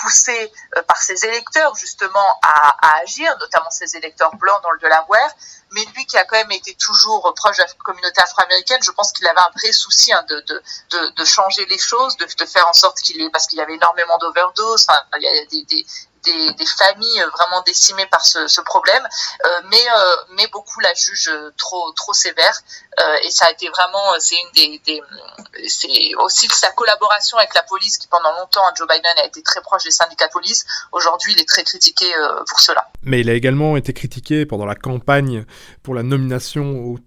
poussé 0.00 0.52
par 0.86 0.96
ses 0.96 1.24
électeurs 1.24 1.74
justement 1.76 2.26
à, 2.42 2.98
agir, 3.02 3.36
notamment 3.38 3.70
ses 3.70 3.96
électeurs 3.96 4.34
blancs 4.36 4.62
dans 4.62 4.70
le 4.70 4.78
Delaware. 4.78 5.30
Mais 5.72 5.84
lui 5.96 6.06
qui 6.06 6.16
a 6.16 6.24
quand 6.24 6.36
même 6.36 6.52
été 6.52 6.74
toujours 6.74 7.32
proche 7.34 7.56
de 7.56 7.62
la 7.62 7.68
communauté 7.84 8.20
afro-américaine, 8.22 8.80
je 8.82 8.92
pense 8.92 9.12
qu'il 9.12 9.26
avait 9.26 9.40
un 9.40 9.50
vrai 9.56 9.72
souci 9.72 10.12
hein, 10.12 10.24
de, 10.28 10.40
de, 10.40 11.10
de, 11.16 11.24
changer 11.24 11.66
les 11.66 11.78
choses, 11.78 12.16
de, 12.16 12.24
de 12.24 12.46
faire 12.46 12.68
en 12.68 12.72
sorte 12.72 12.98
qu'il 13.00 13.20
ait, 13.20 13.30
parce 13.30 13.46
qu'il 13.46 13.58
y 13.58 13.60
avait 13.60 13.74
énormément 13.74 14.16
d'overdoses, 14.18 14.86
il 15.18 15.22
y 15.22 15.26
a 15.26 15.64
des 15.64 15.86
des, 16.26 16.66
familles 16.66 17.24
vraiment 17.32 17.62
décimées 17.62 18.06
par 18.06 18.24
ce, 18.24 18.60
problème, 18.62 19.02
euh, 19.44 19.48
mais 19.70 19.76
euh, 19.76 20.34
mais 20.36 20.46
beaucoup 20.52 20.80
la 20.80 20.92
jugent 20.94 21.30
trop 21.56 22.12
sévère 22.12 22.60
euh, 23.00 23.16
et 23.24 23.30
ça 23.30 23.46
a 23.46 23.50
été 23.52 23.68
vraiment 23.68 24.14
c'est 24.18 26.14
aussi 26.18 26.48
sa 26.48 26.70
collaboration 26.72 27.38
avec 27.38 27.54
la 27.54 27.62
police 27.62 27.98
qui 27.98 28.08
pendant 28.08 28.32
longtemps 28.38 28.62
Joe 28.76 28.86
Biden 28.88 29.12
a 29.22 29.26
été 29.26 29.42
très 29.42 29.60
proche 29.60 29.84
des 29.84 29.90
syndicats 29.90 30.26
de 30.26 30.32
police. 30.32 30.66
Aujourd'hui, 30.92 31.32
il 31.32 31.40
est 31.40 31.48
très 31.48 31.62
critiqué 31.62 32.06
pour 32.48 32.60
cela. 32.60 32.88
Mais 33.02 33.20
il 33.20 33.30
a 33.30 33.34
également 33.34 33.76
été 33.76 33.92
critiqué 33.92 34.46
pendant 34.46 34.66
la 34.66 34.74
campagne 34.74 35.44
pour 35.82 35.94
la 35.94 36.02
nomination 36.02 36.64
au 36.78 36.98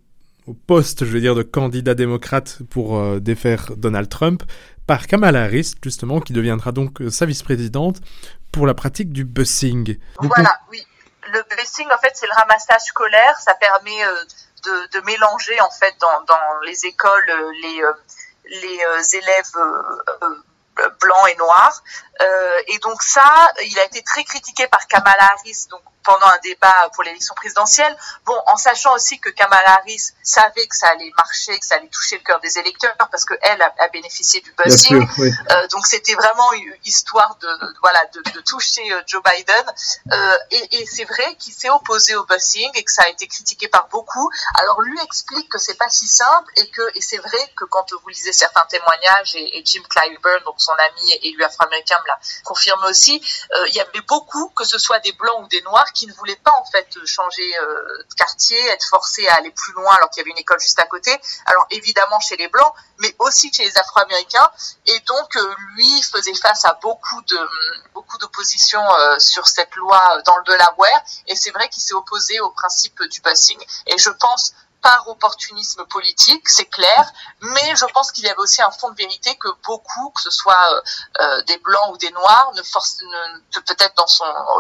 au 0.47 0.55
poste, 0.55 1.05
je 1.05 1.11
veux 1.11 1.19
dire, 1.19 1.35
de 1.35 1.43
candidat 1.43 1.93
démocrate 1.93 2.57
pour 2.71 3.19
défaire 3.19 3.71
Donald 3.77 4.09
Trump 4.09 4.41
par 4.87 5.05
Kamala 5.05 5.43
Harris, 5.43 5.75
justement, 5.83 6.19
qui 6.19 6.33
deviendra 6.33 6.71
donc 6.71 6.97
sa 7.11 7.27
vice-présidente 7.27 7.97
pour 8.51 8.67
la 8.67 8.73
pratique 8.73 9.11
du 9.11 9.25
busing. 9.25 9.97
Voilà, 10.19 10.59
oui. 10.69 10.85
Le 11.31 11.43
busing, 11.55 11.87
en 11.91 11.97
fait, 11.99 12.11
c'est 12.15 12.25
le 12.25 12.33
ramassage 12.33 12.81
scolaire. 12.81 13.37
Ça 13.39 13.53
permet 13.53 14.03
euh, 14.03 14.23
de, 14.65 14.99
de, 14.99 15.05
mélanger, 15.05 15.59
en 15.61 15.69
fait, 15.69 15.95
dans, 15.99 16.21
dans 16.23 16.59
les 16.65 16.85
écoles, 16.85 17.29
euh, 17.29 17.51
les, 17.61 17.83
euh, 17.83 17.93
les 18.45 19.15
élèves 19.15 19.51
blancs 20.99 21.29
et 21.31 21.35
noirs. 21.37 21.83
Et 22.67 22.77
donc 22.79 23.01
ça, 23.01 23.51
il 23.63 23.79
a 23.79 23.85
été 23.85 24.01
très 24.03 24.23
critiqué 24.23 24.67
par 24.67 24.87
Kamala 24.87 25.31
Harris, 25.33 25.67
donc 25.69 25.81
pendant 26.03 26.27
un 26.27 26.37
débat 26.43 26.89
pour 26.93 27.03
l'élection 27.03 27.35
présidentielle. 27.35 27.95
Bon, 28.25 28.35
en 28.47 28.57
sachant 28.57 28.95
aussi 28.95 29.19
que 29.19 29.29
Kamala 29.29 29.77
Harris 29.79 30.11
savait 30.23 30.67
que 30.67 30.75
ça 30.75 30.87
allait 30.87 31.11
marcher, 31.15 31.57
que 31.59 31.65
ça 31.65 31.75
allait 31.75 31.87
toucher 31.89 32.17
le 32.17 32.23
cœur 32.23 32.39
des 32.39 32.57
électeurs, 32.57 32.95
parce 32.97 33.25
qu'elle 33.25 33.61
a, 33.61 33.73
a, 33.77 33.87
bénéficié 33.89 34.41
du 34.41 34.51
buzzing. 34.53 35.07
Euh, 35.19 35.67
donc 35.67 35.85
c'était 35.85 36.15
vraiment 36.15 36.51
une 36.53 36.73
histoire 36.85 37.37
de, 37.41 37.47
voilà 37.81 38.03
de, 38.13 38.21
de 38.31 38.41
toucher 38.41 38.91
euh, 38.91 39.01
Joe 39.05 39.21
Biden. 39.23 39.65
Euh, 40.11 40.37
et, 40.51 40.81
et 40.81 40.85
c'est 40.85 41.05
vrai 41.05 41.35
qu'il 41.35 41.53
s'est 41.53 41.69
opposé 41.69 42.15
au 42.15 42.25
buzzing 42.25 42.69
et 42.75 42.83
que 42.83 42.91
ça 42.91 43.03
a 43.03 43.09
été 43.09 43.27
critiqué 43.27 43.67
par 43.67 43.87
beaucoup. 43.89 44.29
Alors 44.55 44.81
lui 44.81 44.99
explique 45.03 45.49
que 45.49 45.57
c'est 45.57 45.75
pas 45.75 45.89
si 45.89 46.07
simple 46.07 46.51
et 46.57 46.69
que 46.71 46.81
et 46.95 47.01
c'est 47.01 47.17
vrai 47.17 47.53
que 47.55 47.65
quand 47.65 47.85
vous 47.91 48.09
lisez 48.09 48.33
certains 48.33 48.65
témoignages 48.69 49.35
et, 49.35 49.57
et 49.57 49.63
Jim 49.65 49.83
Clyburn, 49.89 50.43
donc 50.45 50.55
son 50.57 50.73
ami 50.73 51.11
et 51.21 51.31
lui 51.31 51.43
afro-américain, 51.43 51.97
l'a 52.09 52.19
confirme 52.43 52.83
aussi, 52.85 53.21
euh, 53.55 53.67
il 53.69 53.75
y 53.75 53.79
avait 53.79 54.01
beaucoup, 54.07 54.49
que 54.49 54.65
ce 54.65 54.77
soit 54.77 54.99
des 54.99 55.11
blancs 55.13 55.43
ou 55.43 55.47
des 55.47 55.61
noirs, 55.61 55.91
qui 55.93 56.07
ne 56.07 56.13
voulaient 56.13 56.41
pas 56.43 56.53
en 56.59 56.65
fait 56.65 56.87
changer 57.05 57.57
euh, 57.59 58.03
de 58.09 58.13
quartier, 58.15 58.59
être 58.67 58.85
forcés 58.85 59.27
à 59.27 59.35
aller 59.35 59.51
plus 59.51 59.73
loin 59.73 59.93
alors 59.95 60.09
qu'il 60.09 60.21
y 60.21 60.23
avait 60.23 60.31
une 60.31 60.37
école 60.37 60.59
juste 60.59 60.79
à 60.79 60.85
côté. 60.85 61.11
Alors 61.45 61.65
évidemment 61.71 62.19
chez 62.19 62.37
les 62.37 62.47
blancs, 62.47 62.73
mais 62.99 63.15
aussi 63.19 63.51
chez 63.53 63.63
les 63.63 63.77
Afro-Américains. 63.77 64.49
Et 64.85 64.99
donc 65.01 65.35
euh, 65.35 65.55
lui 65.75 66.01
faisait 66.01 66.33
face 66.33 66.65
à 66.65 66.77
beaucoup 66.81 67.21
de 67.23 67.39
beaucoup 67.93 68.17
d'opposition 68.17 68.81
sur 69.17 69.47
cette 69.47 69.75
loi 69.75 69.99
dans 70.25 70.37
le 70.37 70.43
Delaware. 70.43 71.01
Et 71.27 71.35
c'est 71.35 71.51
vrai 71.51 71.69
qu'il 71.69 71.83
s'est 71.83 71.93
opposé 71.93 72.39
au 72.39 72.49
principe 72.51 73.01
du 73.03 73.21
passing. 73.21 73.59
Et 73.87 73.97
je 73.97 74.09
pense 74.09 74.53
par 74.81 75.07
opportunisme 75.07 75.85
politique, 75.85 76.47
c'est 76.47 76.65
clair, 76.65 77.11
mais 77.41 77.75
je 77.75 77.85
pense 77.93 78.11
qu'il 78.11 78.23
y 78.25 78.29
avait 78.29 78.39
aussi 78.39 78.61
un 78.61 78.71
fond 78.71 78.89
de 78.89 78.95
vérité 78.95 79.35
que 79.35 79.49
beaucoup, 79.65 80.09
que 80.11 80.21
ce 80.21 80.31
soit 80.31 80.73
euh, 80.73 80.81
euh 81.19 81.41
des 81.43 81.57
blancs 81.57 81.93
ou 81.93 81.97
des 81.97 82.11
noirs, 82.11 82.51
ne 82.55 82.61
ne, 82.61 83.59
peut-être 83.61 83.95
dans 83.95 84.05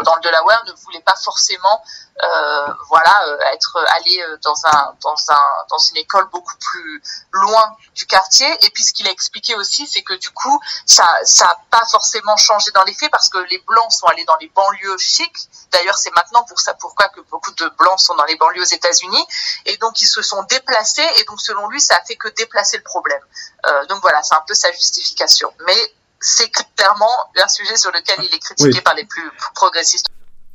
dans 0.03 0.15
le 0.15 0.21
Delaware, 0.21 0.63
ne 0.65 0.73
voulaient 0.73 1.01
pas 1.01 1.15
forcément 1.15 1.83
euh, 2.21 2.73
voilà, 2.89 3.27
euh, 3.27 3.37
être 3.53 3.77
allé 3.95 4.21
euh, 4.21 4.37
dans 4.43 4.65
un 4.65 4.93
dans 5.01 5.15
un 5.29 5.39
dans 5.69 5.77
une 5.77 5.97
école 5.97 6.27
beaucoup 6.29 6.55
plus 6.57 7.01
loin 7.31 7.77
du 7.95 8.05
quartier. 8.05 8.47
Et 8.65 8.69
puis 8.71 8.83
ce 8.83 8.91
qu'il 8.91 9.07
a 9.07 9.11
expliqué 9.11 9.55
aussi, 9.55 9.87
c'est 9.87 10.01
que 10.01 10.13
du 10.15 10.29
coup, 10.31 10.59
ça 10.85 11.07
ça 11.23 11.57
pas 11.69 11.85
forcément 11.89 12.35
changé 12.35 12.71
dans 12.71 12.83
les 12.83 12.93
faits 12.93 13.09
parce 13.09 13.29
que 13.29 13.37
les 13.37 13.59
blancs 13.59 13.91
sont 13.93 14.07
allés 14.07 14.25
dans 14.25 14.35
les 14.37 14.49
banlieues 14.49 14.97
chics. 14.97 15.49
D'ailleurs, 15.71 15.97
c'est 15.97 16.13
maintenant 16.13 16.43
pour 16.43 16.59
ça 16.59 16.73
pourquoi 16.73 17.07
que 17.07 17.21
beaucoup 17.21 17.51
de 17.51 17.69
blancs 17.77 17.99
sont 17.99 18.15
dans 18.15 18.25
les 18.25 18.35
banlieues 18.35 18.63
aux 18.63 18.65
États-Unis. 18.65 19.25
Et 19.65 19.77
donc 19.77 20.01
se 20.09 20.21
sont 20.21 20.43
déplacés. 20.49 21.07
Et 21.19 21.23
donc 21.25 21.39
selon 21.39 21.69
lui, 21.69 21.79
ça 21.79 21.95
a 21.95 22.05
fait 22.05 22.15
que 22.15 22.27
déplacer 22.35 22.77
le 22.77 22.83
problème. 22.83 23.21
Euh, 23.67 23.85
donc 23.87 24.01
voilà, 24.01 24.21
c'est 24.23 24.35
un 24.35 24.43
peu 24.47 24.53
sa 24.53 24.71
justification. 24.71 25.51
Mais 25.65 25.77
c'est 26.19 26.49
clairement 26.49 27.05
un 27.41 27.47
sujet 27.47 27.77
sur 27.77 27.91
lequel 27.91 28.17
il 28.19 28.33
est 28.33 28.39
critiqué 28.39 28.81
par 28.81 28.95
les 28.95 29.05
plus 29.05 29.31
progressistes. 29.55 30.07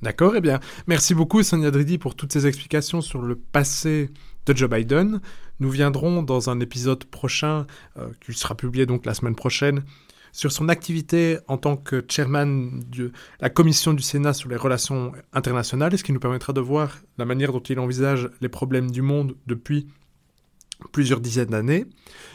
D'accord, 0.02 0.36
eh 0.36 0.40
bien, 0.42 0.60
merci 0.86 1.14
beaucoup 1.14 1.42
Sonia 1.42 1.70
Dridi 1.70 1.96
pour 1.96 2.14
toutes 2.14 2.32
ces 2.32 2.46
explications 2.46 3.00
sur 3.00 3.22
le 3.22 3.36
passé 3.36 4.10
de 4.44 4.54
Joe 4.54 4.68
Biden. 4.68 5.20
Nous 5.60 5.70
viendrons 5.70 6.22
dans 6.22 6.50
un 6.50 6.60
épisode 6.60 7.04
prochain, 7.04 7.66
euh, 7.96 8.08
qui 8.20 8.34
sera 8.34 8.54
publié 8.54 8.84
donc 8.84 9.06
la 9.06 9.14
semaine 9.14 9.36
prochaine, 9.36 9.82
sur 10.34 10.50
son 10.50 10.68
activité 10.68 11.38
en 11.46 11.56
tant 11.56 11.76
que 11.76 12.04
chairman 12.08 12.82
de 12.90 13.12
la 13.40 13.48
commission 13.48 13.94
du 13.94 14.02
Sénat 14.02 14.34
sur 14.34 14.50
les 14.50 14.56
relations 14.56 15.12
internationales, 15.32 15.96
ce 15.96 16.02
qui 16.02 16.12
nous 16.12 16.18
permettra 16.18 16.52
de 16.52 16.60
voir 16.60 16.98
la 17.18 17.24
manière 17.24 17.52
dont 17.52 17.60
il 17.60 17.78
envisage 17.78 18.28
les 18.40 18.48
problèmes 18.48 18.90
du 18.90 19.00
monde 19.00 19.36
depuis 19.46 19.86
plusieurs 20.92 21.20
dizaines 21.20 21.50
d'années. 21.50 21.86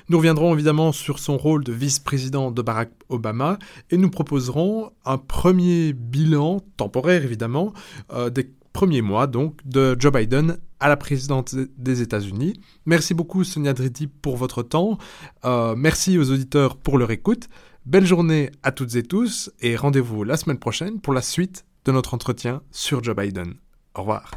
Nous 0.08 0.18
reviendrons 0.18 0.54
évidemment 0.54 0.94
sur 0.94 1.20
son 1.20 1.38
rôle 1.38 1.66
de 1.66 1.74
vice-président 1.74 2.52
de 2.52 2.62
Barack 2.62 2.90
Obama 3.10 3.60
et 3.92 3.98
nous 3.98 4.10
proposerons 4.10 4.92
un 5.04 5.18
premier 5.18 5.92
bilan, 5.92 6.62
temporaire 6.78 7.26
évidemment, 7.26 7.74
euh, 8.14 8.30
des 8.30 8.50
premiers 8.72 9.02
mois 9.02 9.28
donc 9.28 9.60
de 9.66 9.98
Joe 10.00 10.14
Biden 10.14 10.58
à 10.80 10.88
la 10.88 10.96
présidente 10.96 11.54
des 11.78 12.02
États-Unis. 12.02 12.54
Merci 12.86 13.14
beaucoup 13.14 13.44
Sonia 13.44 13.74
Dridi 13.74 14.08
pour 14.08 14.38
votre 14.38 14.64
temps. 14.64 14.98
Euh, 15.44 15.76
merci 15.76 16.18
aux 16.18 16.32
auditeurs 16.32 16.78
pour 16.78 16.98
leur 16.98 17.12
écoute. 17.12 17.50
Belle 17.86 18.06
journée 18.06 18.52
à 18.62 18.72
toutes 18.72 18.96
et 18.96 19.04
tous 19.04 19.52
et 19.62 19.76
rendez-vous 19.76 20.24
la 20.24 20.38
semaine 20.38 20.60
prochaine 20.60 21.00
pour 21.00 21.14
la 21.14 21.22
suite 21.22 21.66
de 21.86 21.92
notre 21.92 22.14
entretien 22.14 22.62
sur 22.72 23.04
Joe 23.04 23.16
Biden. 23.16 23.56
Au 23.96 24.02
revoir. 24.02 24.32